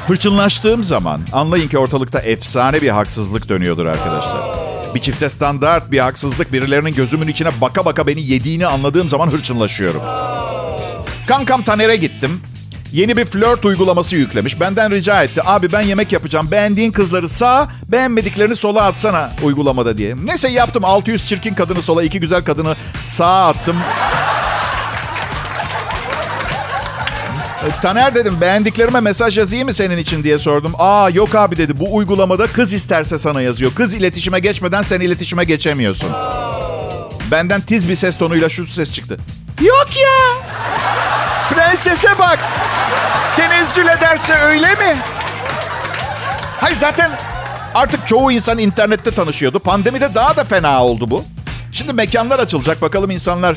Hırçınlaştığım 0.06 0.84
zaman 0.84 1.20
anlayın 1.32 1.68
ki 1.68 1.78
ortalıkta 1.78 2.18
efsane 2.18 2.82
bir 2.82 2.88
haksızlık 2.88 3.48
dönüyordur 3.48 3.86
arkadaşlar. 3.86 4.42
Bir 4.94 5.00
çifte 5.00 5.28
standart 5.28 5.90
bir 5.92 5.98
haksızlık 5.98 6.52
birilerinin 6.52 6.94
gözümün 6.94 7.28
içine 7.28 7.60
baka 7.60 7.84
baka 7.84 8.06
beni 8.06 8.22
yediğini 8.22 8.66
anladığım 8.66 9.08
zaman 9.08 9.30
hırçınlaşıyorum. 9.30 10.02
Kankam 11.28 11.62
Taner'e 11.62 11.96
gittim. 11.96 12.40
Yeni 12.92 13.16
bir 13.16 13.24
flört 13.24 13.64
uygulaması 13.64 14.16
yüklemiş. 14.16 14.60
Benden 14.60 14.90
rica 14.90 15.22
etti. 15.22 15.40
Abi 15.44 15.72
ben 15.72 15.80
yemek 15.80 16.12
yapacağım. 16.12 16.50
Beğendiğin 16.50 16.92
kızları 16.92 17.28
sağa, 17.28 17.68
beğenmediklerini 17.88 18.56
sola 18.56 18.82
atsana 18.84 19.30
uygulamada 19.42 19.98
diye. 19.98 20.14
Neyse 20.24 20.48
yaptım. 20.48 20.84
600 20.84 21.26
çirkin 21.26 21.54
kadını 21.54 21.82
sola, 21.82 22.02
iki 22.02 22.20
güzel 22.20 22.44
kadını 22.44 22.76
sağa 23.02 23.46
attım. 23.48 23.76
E, 27.66 27.80
Taner 27.82 28.14
dedim 28.14 28.40
beğendiklerime 28.40 29.00
mesaj 29.00 29.38
yazayım 29.38 29.68
mı 29.68 29.74
senin 29.74 29.98
için 29.98 30.24
diye 30.24 30.38
sordum. 30.38 30.72
Aa 30.78 31.10
yok 31.10 31.34
abi 31.34 31.56
dedi 31.56 31.80
bu 31.80 31.96
uygulamada 31.96 32.46
kız 32.46 32.72
isterse 32.72 33.18
sana 33.18 33.42
yazıyor. 33.42 33.74
Kız 33.74 33.94
iletişime 33.94 34.38
geçmeden 34.38 34.82
sen 34.82 35.00
iletişime 35.00 35.44
geçemiyorsun. 35.44 36.10
Benden 37.30 37.60
tiz 37.60 37.88
bir 37.88 37.94
ses 37.94 38.18
tonuyla 38.18 38.48
şu 38.48 38.66
ses 38.66 38.92
çıktı. 38.92 39.18
Yok 39.60 39.88
ya. 39.96 40.46
Prensese 41.50 42.18
bak. 42.18 42.38
Tenezzül 43.38 43.86
ederse 43.86 44.34
öyle 44.34 44.66
mi? 44.66 44.98
Hayır 46.60 46.76
zaten 46.76 47.10
artık 47.74 48.06
çoğu 48.06 48.32
insan 48.32 48.58
internette 48.58 49.10
tanışıyordu. 49.10 49.58
Pandemide 49.58 50.14
daha 50.14 50.36
da 50.36 50.44
fena 50.44 50.84
oldu 50.84 51.10
bu. 51.10 51.24
Şimdi 51.72 51.92
mekanlar 51.92 52.38
açılacak. 52.38 52.82
Bakalım 52.82 53.10
insanlar 53.10 53.56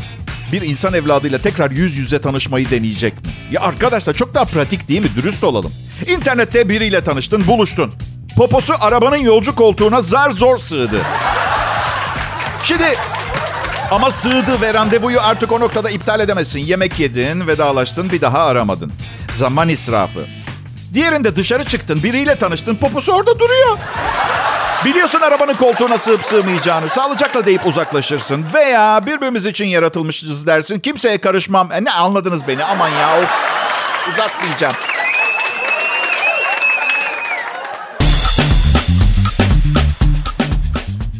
bir 0.52 0.62
insan 0.62 0.94
evladıyla 0.94 1.39
tekrar 1.39 1.72
yüz 1.72 1.98
yüze 1.98 2.22
tanışmayı 2.22 2.70
deneyecek 2.72 3.13
mi? 3.13 3.32
Ya 3.52 3.62
arkadaşlar 3.62 4.13
çok 4.13 4.36
daha 4.36 4.46
pratik 4.46 4.89
değil 4.89 5.02
mi? 5.02 5.10
Dürüst 5.15 5.44
olalım. 5.44 5.74
İnternette 6.08 6.70
biriyle 6.70 7.04
tanıştın, 7.04 7.48
buluştun. 7.48 7.94
Poposu 8.38 8.74
arabanın 8.82 9.17
yolcu 9.17 9.56
koltuğuna 9.56 10.02
zar 10.02 10.32
zor 10.32 10.58
sığdı. 10.58 11.02
Şimdi 12.63 12.98
ama 13.91 14.12
sığdı 14.12 14.62
ve 14.62 14.73
randevuyu 14.73 15.21
artık 15.21 15.51
o 15.51 15.60
noktada 15.60 15.89
iptal 15.89 16.19
edemezsin. 16.19 16.60
Yemek 16.60 16.99
yedin, 16.99 17.47
vedalaştın, 17.47 18.12
bir 18.12 18.21
daha 18.21 18.45
aramadın. 18.45 18.93
Zaman 19.36 19.69
israfı. 19.69 20.25
Diğerinde 20.93 21.36
dışarı 21.36 21.63
çıktın, 21.63 22.04
biriyle 22.04 22.36
tanıştın, 22.36 22.75
poposu 22.75 23.13
orada 23.13 23.39
duruyor. 23.39 23.77
Biliyorsun 24.86 25.21
arabanın 25.21 25.54
koltuğuna 25.54 25.97
sığıp 25.97 26.25
sığmayacağını. 26.25 26.89
Sağlıcakla 26.89 27.45
deyip 27.45 27.65
uzaklaşırsın. 27.65 28.45
Veya 28.54 29.06
birbirimiz 29.06 29.45
için 29.45 29.65
yaratılmışız 29.65 30.47
dersin. 30.47 30.80
Kimseye 30.80 31.17
karışmam. 31.17 31.71
E 31.71 31.84
ne 31.84 31.91
anladınız 31.91 32.47
beni? 32.47 32.63
Aman 32.63 32.89
ya. 32.89 33.17
Of. 33.19 33.30
Uzatmayacağım. 34.13 34.75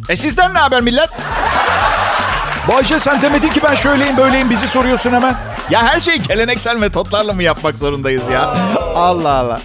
E 0.10 0.15
sizden 0.15 0.53
ne 0.53 0.60
haber 0.60 0.81
millet? 0.81 1.10
Bayce 2.67 3.00
sen 3.00 3.21
demedin 3.21 3.50
ki 3.50 3.60
ben 3.63 3.76
şöyleyim 3.76 4.17
böyleyim 4.17 4.50
bizi 4.50 4.67
soruyorsun 4.67 5.12
hemen. 5.12 5.36
Ya 5.69 5.84
her 5.84 6.00
şeyi 6.00 6.24
geleneksel 6.24 6.78
metotlarla 6.78 7.34
mı 7.34 7.43
yapmak 7.43 7.78
zorundayız 7.78 8.30
ya? 8.30 8.41
Allah 8.95 9.34
Allah. 9.34 9.62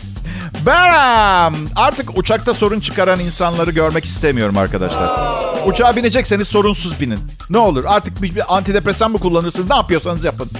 Ben 0.66 1.54
artık 1.76 2.18
uçakta 2.18 2.54
sorun 2.54 2.80
çıkaran 2.80 3.20
insanları 3.20 3.70
görmek 3.70 4.04
istemiyorum 4.04 4.58
arkadaşlar. 4.58 5.36
Uçağa 5.66 5.96
binecekseniz 5.96 6.48
sorunsuz 6.48 7.00
binin. 7.00 7.18
Ne 7.50 7.58
olur 7.58 7.84
artık 7.86 8.22
bir, 8.22 8.34
bir 8.34 8.56
antidepresan 8.56 9.10
mı 9.10 9.18
kullanırsınız 9.18 9.70
ne 9.70 9.76
yapıyorsanız 9.76 10.24
yapın. 10.24 10.50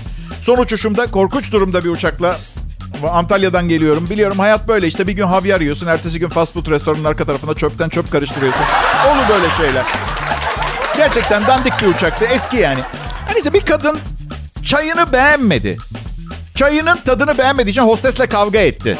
Son 0.40 0.59
uçuşumda 0.59 1.07
korkunç 1.07 1.53
durumda 1.53 1.85
bir 1.85 1.88
uçakla 1.88 2.37
Antalya'dan 3.12 3.68
geliyorum. 3.68 4.11
Biliyorum 4.11 4.38
hayat 4.38 4.68
böyle 4.68 4.87
işte 4.87 5.07
bir 5.07 5.12
gün 5.12 5.27
havyar 5.27 5.61
yiyorsun. 5.61 5.87
Ertesi 5.87 6.18
gün 6.18 6.29
fast 6.29 6.55
food 6.55 6.70
restoranın 6.70 7.05
arka 7.05 7.25
tarafında 7.25 7.55
çöpten 7.55 7.88
çöp 7.88 8.12
karıştırıyorsun. 8.12 8.64
Olur 9.09 9.29
böyle 9.29 9.51
şeyler. 9.57 9.85
Gerçekten 10.96 11.46
dandik 11.46 11.72
bir 11.82 11.87
uçaktı. 11.87 12.24
Eski 12.24 12.56
yani. 12.56 12.78
Neyse 13.32 13.52
bir 13.52 13.61
kadın 13.61 13.98
çayını 14.64 15.12
beğenmedi. 15.12 15.76
Çayının 16.54 16.96
tadını 16.96 17.38
beğenmediği 17.38 17.72
için 17.72 17.82
hostesle 17.82 18.26
kavga 18.26 18.59
etti. 18.59 18.98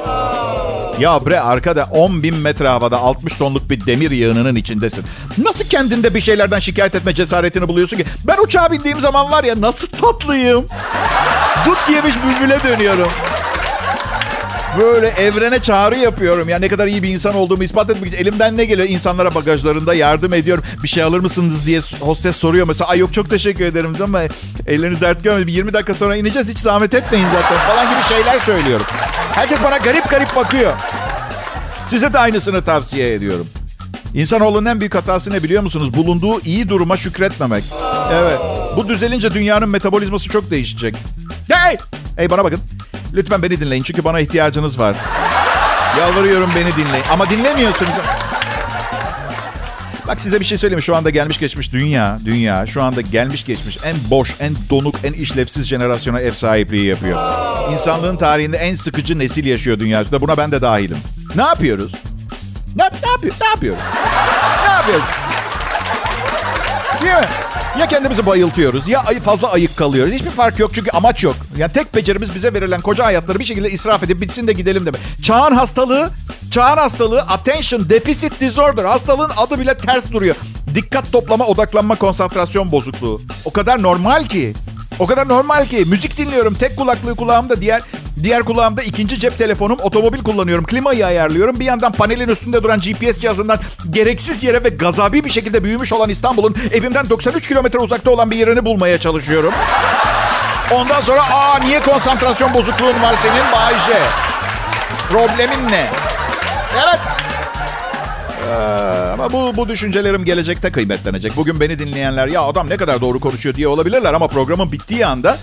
Ya 1.01 1.27
bre 1.27 1.41
arkada 1.41 1.85
10 1.85 2.23
bin 2.23 2.37
metre 2.37 2.69
havada 2.69 2.99
60 2.99 3.33
tonluk 3.33 3.71
bir 3.71 3.87
demir 3.87 4.11
yığınının 4.11 4.57
içindesin. 4.57 5.05
Nasıl 5.39 5.65
kendinde 5.65 6.15
bir 6.15 6.21
şeylerden 6.21 6.59
şikayet 6.59 6.95
etme 6.95 7.15
cesaretini 7.15 7.69
buluyorsun 7.69 7.97
ki? 7.97 8.05
Ben 8.25 8.37
uçağa 8.45 8.73
bindiğim 8.73 9.01
zaman 9.01 9.31
var 9.31 9.45
ya 9.45 9.55
nasıl 9.61 9.87
tatlıyım. 9.87 10.67
Dut 11.67 11.91
yemiş 11.95 12.15
bülbüle 12.17 12.59
dönüyorum. 12.65 13.09
Böyle 14.81 15.09
evrene 15.09 15.63
çağrı 15.63 15.99
yapıyorum. 15.99 16.49
Ya 16.49 16.59
ne 16.59 16.69
kadar 16.69 16.87
iyi 16.87 17.03
bir 17.03 17.09
insan 17.09 17.35
olduğumu 17.35 17.65
ispat 17.65 17.91
etmek 17.91 18.09
için 18.13 18.19
elimden 18.23 18.57
ne 18.57 18.65
geliyor? 18.65 18.89
İnsanlara 18.89 19.35
bagajlarında 19.35 19.95
yardım 19.95 20.35
ediyorum. 20.35 20.65
Bir 20.83 20.89
şey 20.89 21.03
alır 21.03 21.21
mısınız 21.21 21.67
diye 21.67 21.81
hostes 22.01 22.37
soruyor 22.37 22.67
mesela. 22.67 22.91
Ay 22.91 22.99
yok 22.99 23.15
çok 23.15 23.31
teşekkür 23.31 23.65
ederim 23.65 23.97
ama 24.03 24.21
elleriniz 24.67 25.01
dert 25.01 25.25
görmedi. 25.25 25.47
Bir 25.47 25.53
20 25.53 25.73
dakika 25.73 25.95
sonra 25.95 26.17
ineceğiz 26.17 26.49
hiç 26.49 26.59
zahmet 26.59 26.95
etmeyin 26.95 27.27
zaten 27.33 27.69
falan 27.69 27.91
gibi 27.91 28.03
şeyler 28.09 28.39
söylüyorum. 28.39 28.87
Herkes 29.33 29.63
bana 29.63 29.77
garip 29.77 30.11
garip 30.11 30.37
bakıyor. 30.37 30.73
Size 31.89 32.13
de 32.13 32.19
aynısını 32.19 32.65
tavsiye 32.65 33.15
ediyorum. 33.15 33.47
İnsanoğlunun 34.15 34.67
en 34.67 34.81
büyük 34.81 34.95
hatası 34.95 35.31
ne 35.31 35.43
biliyor 35.43 35.63
musunuz? 35.63 35.95
Bulunduğu 35.95 36.41
iyi 36.41 36.69
duruma 36.69 36.97
şükretmemek. 36.97 37.65
Evet. 38.13 38.39
Bu 38.77 38.89
düzelince 38.89 39.35
dünyanın 39.35 39.69
metabolizması 39.69 40.29
çok 40.29 40.51
değişecek. 40.51 40.95
Hey! 41.53 41.77
Hey 42.17 42.31
bana 42.31 42.45
bakın. 42.45 42.61
Lütfen 43.15 43.43
beni 43.43 43.61
dinleyin 43.61 43.83
çünkü 43.83 44.05
bana 44.05 44.21
ihtiyacınız 44.21 44.79
var. 44.79 44.97
Yalvarıyorum 45.99 46.51
beni 46.57 46.77
dinleyin. 46.77 47.05
Ama 47.11 47.31
dinlemiyorsunuz. 47.31 47.93
Bak 50.07 50.21
size 50.21 50.41
bir 50.41 50.45
şey 50.45 50.59
söyleyeyim. 50.59 50.83
Şu 50.83 50.97
anda 50.97 51.11
gelmiş 51.11 51.39
geçmiş 51.39 51.73
dünya, 51.73 52.19
dünya 52.25 52.67
şu 52.67 52.83
anda 52.83 53.01
gelmiş 53.01 53.47
geçmiş 53.47 53.79
en 53.85 53.97
boş, 54.11 54.35
en 54.41 54.55
donuk, 54.71 54.95
en 55.05 55.13
işlevsiz 55.13 55.67
jenerasyona 55.67 56.21
ev 56.21 56.33
sahipliği 56.33 56.85
yapıyor. 56.85 57.21
İnsanlığın 57.73 58.17
tarihinde 58.17 58.57
en 58.57 58.75
sıkıcı 58.75 59.19
nesil 59.19 59.47
yaşıyor 59.47 59.79
dünyada. 59.79 60.21
Buna 60.21 60.37
ben 60.37 60.53
de 60.53 60.63
dahilim. 60.63 60.99
Ne 61.35 61.43
yapıyoruz? 61.43 61.93
Ne, 62.77 62.85
ne 63.03 63.11
yapıyor? 63.11 63.35
Ne 63.41 63.47
yapıyoruz? 63.47 63.83
Ne 64.67 64.73
yapıyoruz? 64.73 65.07
Değil 67.03 67.15
mi? 67.15 67.46
Ya 67.81 67.87
kendimizi 67.89 68.27
bayıltıyoruz 68.27 68.89
ya 68.89 69.03
fazla 69.03 69.53
ayık 69.53 69.77
kalıyoruz. 69.77 70.13
Hiçbir 70.15 70.31
fark 70.31 70.59
yok 70.59 70.71
çünkü 70.75 70.91
amaç 70.91 71.25
yok. 71.25 71.37
Yani 71.57 71.73
tek 71.73 71.95
becerimiz 71.95 72.35
bize 72.35 72.55
verilen 72.55 72.81
koca 72.81 73.05
hayatları 73.05 73.39
bir 73.39 73.45
şekilde 73.45 73.71
israf 73.71 74.03
edip 74.03 74.21
bitsin 74.21 74.49
de 74.49 74.53
gidelim 74.53 74.87
demek. 74.87 75.01
Çağın 75.23 75.53
hastalığı, 75.53 76.11
çağın 76.51 76.77
hastalığı 76.77 77.21
attention 77.21 77.89
deficit 77.89 78.41
disorder. 78.41 78.85
Hastalığın 78.85 79.31
adı 79.37 79.59
bile 79.61 79.79
ters 79.79 80.13
duruyor. 80.13 80.37
Dikkat 80.75 81.13
toplama, 81.13 81.47
odaklanma, 81.47 81.95
konsantrasyon 81.97 82.73
bozukluğu. 82.73 83.21
O 83.45 83.51
kadar 83.53 83.83
normal 83.83 84.25
ki. 84.25 84.55
O 84.99 85.07
kadar 85.07 85.29
normal 85.29 85.67
ki. 85.67 85.85
Müzik 85.87 86.19
dinliyorum. 86.19 86.55
Tek 86.55 86.77
kulaklığı 86.77 87.17
kulağımda, 87.17 87.61
diğer 87.61 87.83
diğer 88.23 88.43
kulağımda 88.43 88.83
ikinci 88.83 89.21
cep 89.21 89.39
telefonum. 89.39 89.79
Otomobil 89.83 90.23
kullanıyorum. 90.23 90.65
Klimayı 90.65 91.07
ayarlıyorum. 91.07 91.61
Bir 91.61 91.65
yandan 91.65 91.93
panelin 91.93 92.29
üstünde 92.29 92.63
duran 92.63 92.79
GPS 92.79 93.19
cihazından 93.21 93.59
gereksiz 93.91 94.43
yere 94.43 94.65
ve 94.65 94.69
gazabi 94.69 95.25
bir 95.25 95.31
şekilde 95.31 95.65
büyümüş 95.65 95.93
olan 95.93 96.11
İstanbul'un 96.11 96.57
evimden 96.73 97.11
93 97.11 97.49
kilometre 97.49 97.79
uzakta 97.79 98.11
olan 98.11 98.31
bir 98.31 98.37
yerini 98.37 98.65
bulmaya 98.65 99.01
çalışıyorum. 99.01 99.53
Ondan 100.73 101.01
sonra 101.01 101.23
aa 101.23 101.59
niye 101.59 101.81
konsantrasyon 101.81 102.55
bozukluğun 102.55 103.03
var 103.03 103.15
senin 103.23 103.53
Bayce? 103.53 104.03
Problemin 105.11 105.73
ne? 105.73 105.87
Evet. 106.75 107.01
Ee, 108.47 109.13
ama 109.13 109.33
bu, 109.33 109.57
bu 109.57 109.69
düşüncelerim 109.69 110.25
gelecekte 110.25 110.73
kıymetlenecek. 110.73 111.37
Bugün 111.37 111.61
beni 111.61 111.79
dinleyenler 111.79 112.27
ya 112.27 112.43
adam 112.43 112.69
ne 112.69 112.77
kadar 112.77 113.01
doğru 113.01 113.21
konuşuyor 113.21 113.55
diye 113.55 113.69
olabilirler 113.69 114.15
ama 114.15 114.29
programın 114.29 114.73
bittiği 114.73 115.07
anda 115.07 115.37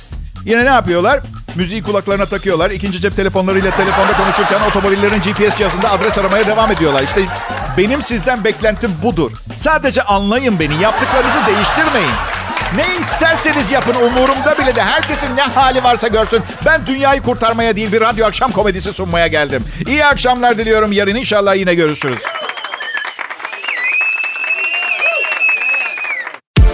yine 0.45 0.65
ne 0.65 0.69
yapıyorlar? 0.69 1.19
Müziği 1.55 1.83
kulaklarına 1.83 2.25
takıyorlar. 2.25 2.71
İkinci 2.71 3.01
cep 3.01 3.15
telefonlarıyla 3.15 3.71
telefonda 3.71 4.17
konuşurken 4.17 4.61
otomobillerin 4.69 5.21
GPS 5.21 5.57
cihazında 5.57 5.91
adres 5.91 6.17
aramaya 6.17 6.47
devam 6.47 6.71
ediyorlar. 6.71 7.03
İşte 7.03 7.21
benim 7.77 8.01
sizden 8.01 8.43
beklentim 8.43 8.91
budur. 9.03 9.31
Sadece 9.57 10.01
anlayın 10.01 10.59
beni. 10.59 10.81
Yaptıklarınızı 10.81 11.45
değiştirmeyin. 11.47 12.13
Ne 12.75 12.85
isterseniz 13.01 13.71
yapın 13.71 13.95
umurumda 13.95 14.57
bile 14.57 14.75
de 14.75 14.83
herkesin 14.83 15.35
ne 15.35 15.41
hali 15.41 15.83
varsa 15.83 16.07
görsün. 16.07 16.39
Ben 16.65 16.87
dünyayı 16.87 17.21
kurtarmaya 17.21 17.75
değil 17.75 17.91
bir 17.91 18.01
radyo 18.01 18.25
akşam 18.25 18.51
komedisi 18.51 18.93
sunmaya 18.93 19.27
geldim. 19.27 19.63
İyi 19.87 20.05
akşamlar 20.05 20.57
diliyorum. 20.57 20.91
Yarın 20.91 21.15
inşallah 21.15 21.55
yine 21.55 21.75
görüşürüz. 21.75 22.42